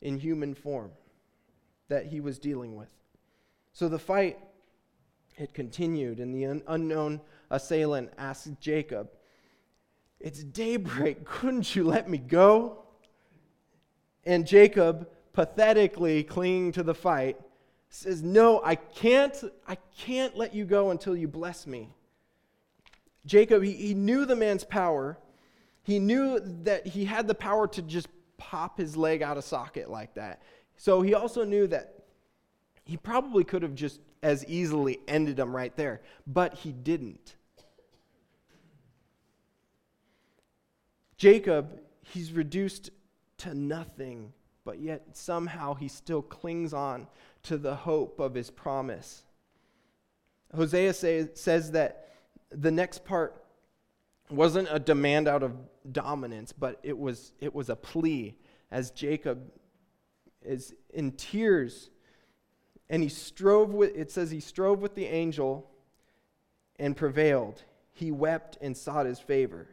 in 0.02 0.18
human 0.18 0.54
form 0.54 0.92
that 1.88 2.08
he 2.08 2.20
was 2.20 2.40
dealing 2.40 2.76
with. 2.76 2.90
So 3.74 3.88
the 3.88 4.00
fight 4.00 4.40
had 5.38 5.54
continued, 5.54 6.20
and 6.20 6.34
the 6.34 6.46
un- 6.46 6.64
unknown 6.68 7.22
assailant 7.52 8.12
asked 8.18 8.60
Jacob, 8.60 9.10
It's 10.26 10.44
daybreak. 10.44 11.24
Couldn't 11.26 11.76
you 11.76 11.86
let 11.86 12.10
me 12.10 12.18
go? 12.18 12.80
And 14.26 14.46
Jacob, 14.46 15.08
pathetically 15.34 16.24
clinging 16.24 16.72
to 16.74 16.84
the 16.84 16.96
fight, 16.96 17.40
says, 17.90 18.24
No, 18.24 18.60
I 18.66 18.76
can't, 18.76 19.36
I 19.68 19.78
can't 19.98 20.36
let 20.36 20.54
you 20.54 20.66
go 20.66 20.90
until 20.90 21.16
you 21.16 21.28
bless 21.28 21.68
me. 21.68 21.94
Jacob, 23.28 23.64
he, 23.64 23.74
he 23.74 23.94
knew 23.94 24.26
the 24.26 24.36
man's 24.36 24.64
power. 24.64 25.18
He 25.84 26.00
knew 26.00 26.40
that 26.64 26.88
he 26.88 27.06
had 27.06 27.28
the 27.28 27.36
power 27.36 27.68
to 27.68 27.82
just 27.84 28.08
pop 28.38 28.80
his 28.80 28.98
leg 28.98 29.22
out 29.22 29.38
of 29.38 29.44
socket 29.44 29.92
like 29.92 30.16
that. 30.16 30.42
So 30.76 31.04
he 31.04 31.14
also 31.14 31.46
knew 31.46 31.68
that 31.68 31.94
he 32.84 32.98
probably 32.98 33.44
could 33.44 33.62
have 33.62 33.76
just 33.76 34.00
as 34.24 34.44
easily 34.46 35.00
ended 35.08 35.38
him 35.38 35.56
right 35.56 35.76
there, 35.78 36.02
but 36.26 36.56
he 36.56 36.72
didn't. 36.72 37.36
Jacob, 41.18 41.80
he's 42.02 42.32
reduced 42.32 42.90
to 43.38 43.54
nothing, 43.54 44.34
but 44.64 44.80
yet 44.80 45.04
somehow 45.14 45.74
he 45.74 45.88
still 45.88 46.22
clings 46.22 46.74
on 46.74 47.08
to 47.44 47.58
the 47.58 47.76
hope 47.76 48.20
of 48.20 48.34
his 48.34 48.50
promise. 48.50 49.24
Hosea 50.54 50.94
say, 50.94 51.30
says 51.34 51.72
that 51.72 52.10
the 52.50 52.72
next 52.72 53.06
part 53.06 53.44
wasn't 54.30 54.68
a 54.72 54.80
demand 54.80 55.28
out 55.28 55.44
of 55.44 55.54
dominance, 55.92 56.52
but 56.52 56.80
it 56.84 56.98
was, 56.98 57.34
it 57.40 57.54
was 57.54 57.70
a 57.70 57.76
plea 57.76 58.38
as 58.72 58.92
Jacob 58.92 59.52
is 60.42 60.74
in 60.94 61.12
tears. 61.12 61.90
And 62.90 63.04
he 63.04 63.10
strove 63.10 63.74
with, 63.74 63.96
it 63.96 64.12
says 64.12 64.32
he 64.32 64.40
strove 64.40 64.82
with 64.82 64.96
the 64.96 65.06
angel 65.06 65.70
and 66.78 66.96
prevailed. 66.96 67.64
He 67.94 68.12
wept 68.12 68.58
and 68.62 68.76
sought 68.76 69.06
his 69.06 69.20
favor. 69.20 69.68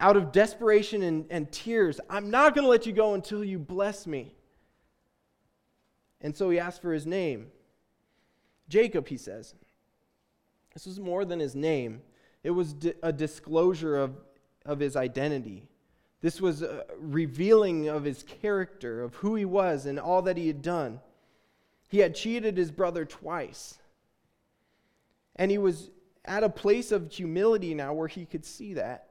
Out 0.00 0.16
of 0.16 0.32
desperation 0.32 1.02
and, 1.02 1.26
and 1.30 1.52
tears, 1.52 2.00
I'm 2.08 2.30
not 2.30 2.54
going 2.54 2.64
to 2.64 2.70
let 2.70 2.86
you 2.86 2.92
go 2.92 3.14
until 3.14 3.44
you 3.44 3.58
bless 3.58 4.06
me. 4.06 4.34
And 6.22 6.36
so 6.36 6.50
he 6.50 6.58
asked 6.58 6.82
for 6.82 6.92
his 6.92 7.06
name. 7.06 7.48
Jacob, 8.68 9.08
he 9.08 9.16
says. 9.16 9.54
This 10.72 10.86
was 10.86 10.98
more 10.98 11.24
than 11.24 11.40
his 11.40 11.54
name, 11.54 12.02
it 12.42 12.50
was 12.50 12.74
a 13.02 13.12
disclosure 13.12 13.96
of, 13.96 14.16
of 14.64 14.80
his 14.80 14.96
identity. 14.96 15.68
This 16.22 16.40
was 16.40 16.62
a 16.62 16.84
revealing 16.98 17.88
of 17.88 18.04
his 18.04 18.22
character, 18.22 19.02
of 19.02 19.14
who 19.16 19.34
he 19.34 19.44
was, 19.44 19.86
and 19.86 19.98
all 19.98 20.22
that 20.22 20.36
he 20.36 20.46
had 20.46 20.62
done. 20.62 21.00
He 21.88 21.98
had 21.98 22.14
cheated 22.14 22.56
his 22.56 22.70
brother 22.70 23.04
twice. 23.04 23.78
And 25.36 25.50
he 25.50 25.58
was 25.58 25.90
at 26.24 26.44
a 26.44 26.48
place 26.48 26.92
of 26.92 27.10
humility 27.10 27.74
now 27.74 27.94
where 27.94 28.08
he 28.08 28.26
could 28.26 28.44
see 28.44 28.74
that. 28.74 29.09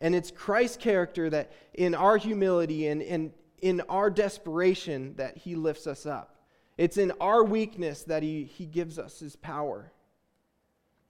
And 0.00 0.14
it's 0.14 0.30
Christ's 0.30 0.78
character 0.78 1.28
that 1.30 1.52
in 1.74 1.94
our 1.94 2.16
humility 2.16 2.86
and, 2.86 3.02
and 3.02 3.32
in 3.60 3.82
our 3.82 4.10
desperation 4.10 5.14
that 5.16 5.36
he 5.36 5.54
lifts 5.54 5.86
us 5.86 6.06
up. 6.06 6.36
It's 6.78 6.96
in 6.96 7.12
our 7.20 7.44
weakness 7.44 8.04
that 8.04 8.22
he, 8.22 8.44
he 8.44 8.64
gives 8.64 8.98
us 8.98 9.20
his 9.20 9.36
power. 9.36 9.92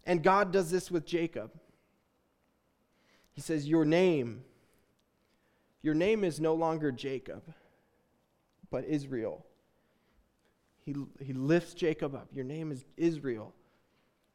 And 0.05 0.22
God 0.22 0.53
does 0.53 0.70
this 0.70 0.90
with 0.90 1.07
Jacob. 1.07 1.53
He 3.33 3.40
says, 3.40 3.68
Your 3.68 3.85
name, 3.85 4.42
your 5.83 5.94
name 5.94 6.24
is 6.24 6.40
no 6.40 6.55
longer 6.55 6.90
Jacob, 6.90 7.42
but 8.70 8.85
Israel. 8.85 9.46
He, 10.85 10.96
he 11.20 11.33
lifts 11.33 11.74
Jacob 11.74 12.14
up. 12.14 12.29
Your 12.35 12.44
name 12.44 12.72
is 12.72 12.85
Israel. 12.96 13.55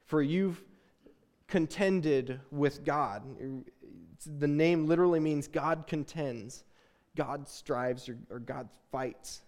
For 0.05 0.21
you've 0.21 0.63
contended 1.47 2.39
with 2.51 2.85
God. 2.85 3.23
The 4.25 4.47
name 4.47 4.87
literally 4.87 5.19
means 5.19 5.47
God 5.47 5.85
contends, 5.87 6.63
God 7.15 7.47
strives, 7.47 8.07
or, 8.07 8.17
or 8.29 8.39
God 8.39 8.69
fights. 8.91 9.41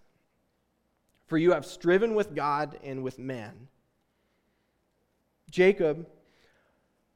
For 1.26 1.38
you 1.38 1.52
have 1.52 1.66
striven 1.66 2.14
with 2.14 2.34
God 2.34 2.78
and 2.82 3.02
with 3.02 3.18
man 3.18 3.68
Jacob, 5.50 6.06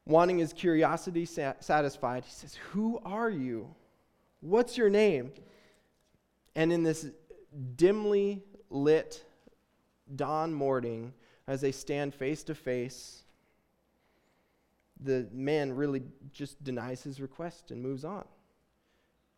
wanting 0.07 0.39
his 0.39 0.53
curiosity 0.53 1.27
satisfied, 1.27 2.25
he 2.25 2.31
says, 2.31 2.55
Who 2.71 3.01
are 3.05 3.31
you? 3.31 3.75
What's 4.41 4.77
your 4.77 4.91
name? 4.91 5.33
And 6.55 6.73
in 6.73 6.83
this 6.83 7.07
dimly 7.77 8.43
lit 8.71 9.25
dawn 10.15 10.53
morning, 10.53 11.13
as 11.47 11.61
they 11.61 11.73
stand 11.73 12.15
face 12.15 12.43
to 12.45 12.55
face, 12.55 13.22
the 15.05 15.29
man 15.33 15.73
really 15.73 16.03
just 16.33 16.63
denies 16.63 17.03
his 17.03 17.21
request 17.21 17.71
and 17.71 17.83
moves 17.83 18.05
on. 18.05 18.25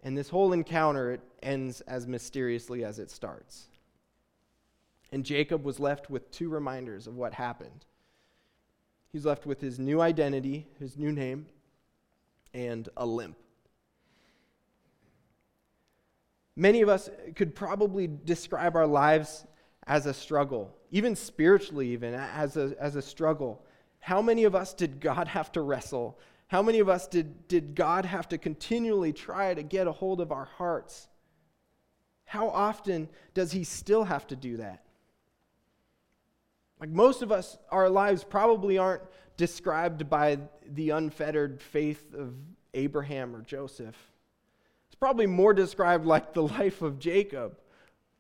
And 0.03 0.16
this 0.16 0.29
whole 0.29 0.53
encounter 0.53 1.12
it 1.12 1.20
ends 1.42 1.81
as 1.83 2.07
mysteriously 2.07 2.85
as 2.85 2.98
it 2.98 3.11
starts. 3.11 3.68
And 5.12 5.24
Jacob 5.24 5.64
was 5.64 5.81
left 5.81 6.11
with 6.11 6.31
two 6.31 6.48
reminders 6.48 7.07
of 7.07 7.16
what 7.16 7.35
happened. 7.35 7.87
He's 9.12 9.24
left 9.24 9.46
with 9.46 9.61
his 9.61 9.79
new 9.79 10.00
identity, 10.00 10.66
his 10.79 10.98
new 10.98 11.12
name, 11.12 11.46
and 12.53 12.88
a 12.96 13.07
limp. 13.07 13.37
Many 16.57 16.83
of 16.83 16.88
us 16.88 17.09
could 17.35 17.55
probably 17.55 18.09
describe 18.09 18.77
our 18.77 18.87
lives 18.87 19.44
as 19.87 20.07
a 20.07 20.14
struggle, 20.14 20.74
even 20.90 21.16
spiritually, 21.16 21.88
even 21.90 22.14
as 22.14 22.57
a, 22.57 22.74
as 22.79 22.96
a 22.96 23.03
struggle. 23.03 23.64
How 24.05 24.21
many 24.21 24.45
of 24.45 24.55
us 24.55 24.75
did 24.75 25.01
God 25.01 25.29
have 25.29 25.51
to 25.53 25.62
wrestle? 25.62 26.19
How 26.49 26.61
many 26.61 26.79
of 26.79 26.90
us 26.90 27.09
did, 27.09 27.49
did 27.49 27.75
God 27.75 28.05
have 28.05 28.29
to 28.29 28.37
continually 28.37 29.14
try 29.14 29.55
to 29.55 29.62
get 29.62 29.87
a 29.87 29.93
hold 29.93 30.21
of 30.21 30.31
our 30.31 30.45
hearts? 30.45 31.09
How 32.27 32.51
often 32.51 33.09
does 33.33 33.53
He 33.53 33.64
still 33.64 34.05
have 34.05 34.27
to 34.27 34.37
do 34.37 34.59
that? 34.59 34.85
Like 36.79 36.90
most 36.90 37.23
of 37.23 37.33
us, 37.33 37.57
our 37.71 37.88
lives 37.88 38.25
probably 38.25 38.77
aren't 38.77 39.05
described 39.38 40.11
by 40.11 40.38
the 40.71 40.90
unfettered 40.90 41.62
faith 41.62 42.12
of 42.12 42.35
Abraham 42.75 43.35
or 43.35 43.40
Joseph. 43.40 43.97
It's 44.88 44.97
probably 44.97 45.27
more 45.27 45.55
described 45.55 46.05
like 46.05 46.35
the 46.35 46.43
life 46.59 46.83
of 46.83 46.99
Jacob, 46.99 47.57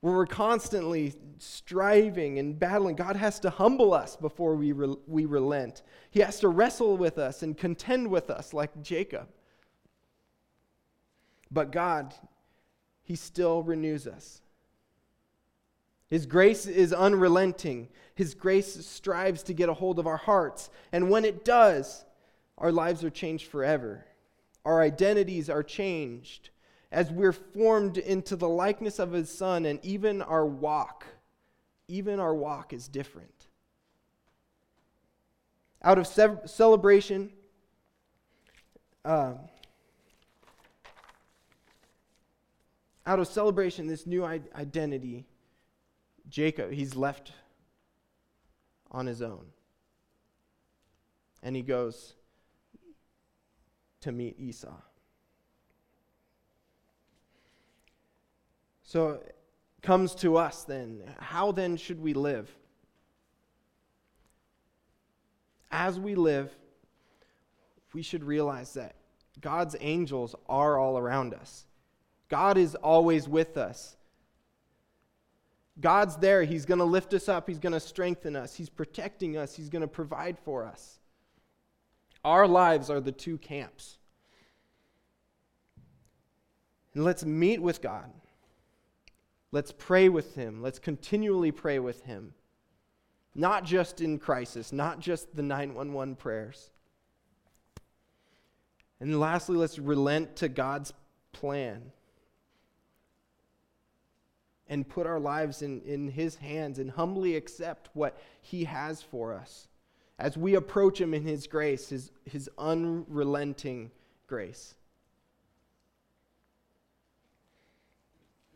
where 0.04 0.12
we're 0.12 0.26
constantly 0.26 1.14
striving 1.38 2.38
and 2.38 2.58
battling. 2.58 2.94
God 2.94 3.16
has 3.16 3.40
to 3.40 3.48
humble 3.48 3.94
us 3.94 4.16
before 4.16 4.54
we, 4.54 4.72
re- 4.72 4.96
we 5.06 5.24
relent, 5.24 5.82
He 6.10 6.20
has 6.20 6.40
to 6.40 6.48
wrestle 6.48 6.98
with 6.98 7.16
us 7.16 7.42
and 7.42 7.56
contend 7.56 8.08
with 8.08 8.28
us 8.28 8.52
like 8.52 8.82
Jacob. 8.82 9.28
But 11.50 11.72
God, 11.72 12.12
He 13.02 13.16
still 13.16 13.62
renews 13.62 14.06
us. 14.06 14.42
His 16.10 16.26
grace 16.26 16.66
is 16.66 16.92
unrelenting. 16.92 17.88
His 18.14 18.34
grace 18.34 18.84
strives 18.84 19.42
to 19.44 19.54
get 19.54 19.70
a 19.70 19.74
hold 19.74 19.98
of 19.98 20.06
our 20.06 20.18
hearts. 20.18 20.68
And 20.92 21.08
when 21.08 21.24
it 21.24 21.46
does, 21.46 22.04
our 22.58 22.70
lives 22.70 23.04
are 23.04 23.10
changed 23.10 23.46
forever. 23.46 24.04
Our 24.66 24.82
identities 24.82 25.48
are 25.48 25.62
changed 25.62 26.50
as 26.94 27.10
we're 27.10 27.32
formed 27.32 27.98
into 27.98 28.36
the 28.36 28.48
likeness 28.48 28.98
of 28.98 29.12
His 29.12 29.28
Son, 29.28 29.66
and 29.66 29.84
even 29.84 30.22
our 30.22 30.46
walk, 30.46 31.04
even 31.88 32.20
our 32.20 32.34
walk 32.34 32.72
is 32.72 32.88
different. 32.88 33.48
Out 35.82 35.98
of 35.98 36.06
celebration, 36.06 37.30
uh, 39.04 39.34
out 43.06 43.18
of 43.18 43.28
celebration, 43.28 43.86
this 43.86 44.06
new 44.06 44.24
identity 44.24 45.26
Jacob, 46.28 46.72
he's 46.72 46.96
left 46.96 47.32
on 48.90 49.06
his 49.06 49.20
own. 49.20 49.46
And 51.42 51.54
he 51.54 51.62
goes 51.62 52.14
to 54.00 54.12
meet 54.12 54.38
Esau. 54.38 54.80
So 58.94 59.08
it 59.08 59.34
comes 59.82 60.14
to 60.14 60.36
us 60.36 60.62
then. 60.62 61.00
How 61.18 61.50
then 61.50 61.76
should 61.76 62.00
we 62.00 62.14
live? 62.14 62.48
As 65.68 65.98
we 65.98 66.14
live, 66.14 66.54
we 67.92 68.02
should 68.02 68.22
realize 68.22 68.74
that 68.74 68.94
God's 69.40 69.74
angels 69.80 70.36
are 70.48 70.78
all 70.78 70.96
around 70.96 71.34
us. 71.34 71.66
God 72.28 72.56
is 72.56 72.76
always 72.76 73.28
with 73.28 73.56
us. 73.56 73.96
God's 75.80 76.14
there. 76.18 76.44
He's 76.44 76.64
going 76.64 76.78
to 76.78 76.84
lift 76.84 77.14
us 77.14 77.28
up. 77.28 77.48
He's 77.48 77.58
going 77.58 77.72
to 77.72 77.80
strengthen 77.80 78.36
us. 78.36 78.54
He's 78.54 78.70
protecting 78.70 79.36
us. 79.36 79.56
He's 79.56 79.70
going 79.70 79.82
to 79.82 79.88
provide 79.88 80.38
for 80.38 80.64
us. 80.64 81.00
Our 82.24 82.46
lives 82.46 82.90
are 82.90 83.00
the 83.00 83.10
two 83.10 83.38
camps. 83.38 83.98
And 86.94 87.02
let's 87.02 87.24
meet 87.24 87.60
with 87.60 87.82
God. 87.82 88.08
Let's 89.54 89.70
pray 89.70 90.08
with 90.08 90.34
Him. 90.34 90.62
Let's 90.62 90.80
continually 90.80 91.52
pray 91.52 91.78
with 91.78 92.02
Him. 92.02 92.34
Not 93.36 93.64
just 93.64 94.00
in 94.00 94.18
crisis, 94.18 94.72
not 94.72 94.98
just 94.98 95.36
the 95.36 95.44
911 95.44 96.16
prayers. 96.16 96.70
And 98.98 99.20
lastly, 99.20 99.56
let's 99.56 99.78
relent 99.78 100.34
to 100.36 100.48
God's 100.48 100.92
plan 101.30 101.92
and 104.68 104.88
put 104.88 105.06
our 105.06 105.20
lives 105.20 105.62
in, 105.62 105.82
in 105.82 106.08
His 106.08 106.34
hands 106.34 106.80
and 106.80 106.90
humbly 106.90 107.36
accept 107.36 107.90
what 107.92 108.20
He 108.42 108.64
has 108.64 109.02
for 109.02 109.32
us 109.32 109.68
as 110.18 110.36
we 110.36 110.56
approach 110.56 111.00
Him 111.00 111.14
in 111.14 111.22
His 111.22 111.46
grace, 111.46 111.90
His, 111.90 112.10
his 112.24 112.50
unrelenting 112.58 113.92
grace. 114.26 114.74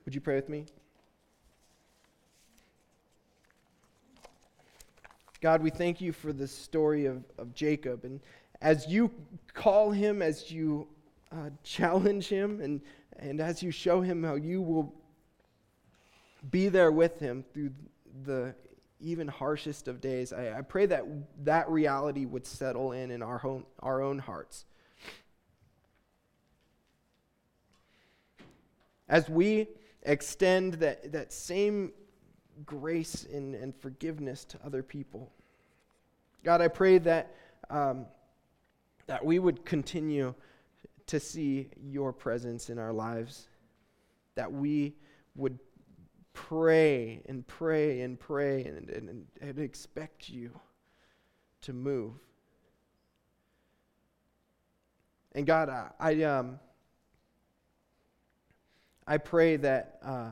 Would 0.04 0.16
you 0.16 0.20
pray 0.20 0.34
with 0.34 0.48
me? 0.48 0.66
God, 5.40 5.62
we 5.62 5.70
thank 5.70 6.00
you 6.00 6.12
for 6.12 6.32
the 6.32 6.48
story 6.48 7.06
of, 7.06 7.22
of 7.38 7.54
Jacob. 7.54 8.04
And 8.04 8.20
as 8.60 8.88
you 8.88 9.10
call 9.54 9.92
him, 9.92 10.20
as 10.20 10.50
you 10.50 10.88
uh, 11.30 11.50
challenge 11.62 12.26
him, 12.28 12.60
and, 12.60 12.80
and 13.18 13.40
as 13.40 13.62
you 13.62 13.70
show 13.70 14.00
him 14.00 14.24
how 14.24 14.34
you 14.34 14.60
will 14.60 14.94
be 16.50 16.68
there 16.68 16.90
with 16.90 17.20
him 17.20 17.44
through 17.52 17.70
the 18.24 18.54
even 19.00 19.28
harshest 19.28 19.86
of 19.86 20.00
days, 20.00 20.32
I, 20.32 20.58
I 20.58 20.62
pray 20.62 20.86
that 20.86 21.04
that 21.44 21.70
reality 21.70 22.24
would 22.24 22.46
settle 22.46 22.90
in 22.92 23.12
in 23.12 23.22
our 23.22 23.40
own, 23.46 23.64
our 23.78 24.02
own 24.02 24.18
hearts. 24.18 24.64
As 29.08 29.28
we 29.28 29.68
extend 30.02 30.74
that, 30.74 31.12
that 31.12 31.32
same 31.32 31.92
grace 32.64 33.26
and, 33.32 33.54
and 33.54 33.74
forgiveness 33.74 34.44
to 34.46 34.58
other 34.64 34.82
people. 34.82 35.30
God, 36.44 36.60
I 36.60 36.68
pray 36.68 36.98
that, 36.98 37.34
um, 37.70 38.06
that 39.06 39.24
we 39.24 39.38
would 39.38 39.64
continue 39.64 40.34
to 41.06 41.18
see 41.18 41.70
your 41.82 42.12
presence 42.12 42.70
in 42.70 42.78
our 42.78 42.92
lives, 42.92 43.48
that 44.34 44.52
we 44.52 44.94
would 45.34 45.58
pray 46.32 47.22
and 47.26 47.46
pray 47.46 48.02
and 48.02 48.20
pray 48.20 48.64
and, 48.64 48.90
and, 48.90 49.26
and 49.40 49.58
expect 49.58 50.28
you 50.28 50.50
to 51.62 51.72
move. 51.72 52.12
And 55.32 55.46
God, 55.46 55.68
I, 55.68 55.90
I, 55.98 56.22
um, 56.22 56.58
I 59.06 59.18
pray 59.18 59.56
that 59.56 59.98
uh, 60.04 60.30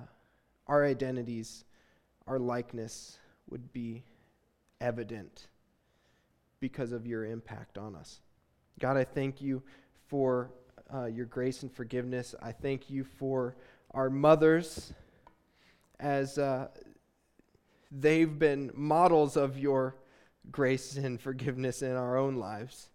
our 0.67 0.85
identities 0.85 1.65
our 2.27 2.39
likeness 2.39 3.19
would 3.49 3.73
be 3.73 4.03
evident 4.81 5.49
because 6.61 6.93
of 6.93 7.07
your 7.07 7.25
impact 7.25 7.79
on 7.79 7.95
us. 7.95 8.21
God, 8.79 8.97
I 8.97 9.05
thank 9.05 9.41
you 9.41 9.63
for 10.09 10.51
uh, 10.93 11.07
your 11.07 11.27
grace 11.27 11.63
and 11.63 11.73
forgiveness. 11.73 12.35
I 12.43 12.53
thank 12.53 12.91
you 12.91 13.05
for 13.05 13.57
our 13.93 14.11
mothers 14.11 14.93
as 15.99 16.39
uh, 16.39 16.69
they've 17.91 18.39
been 18.39 18.71
models 18.75 19.37
of 19.37 19.59
your 19.59 19.97
grace 20.51 20.97
and 20.97 21.21
forgiveness 21.21 21.83
in 21.83 21.93
our 21.93 22.17
own 22.17 22.37
lives. 22.37 22.85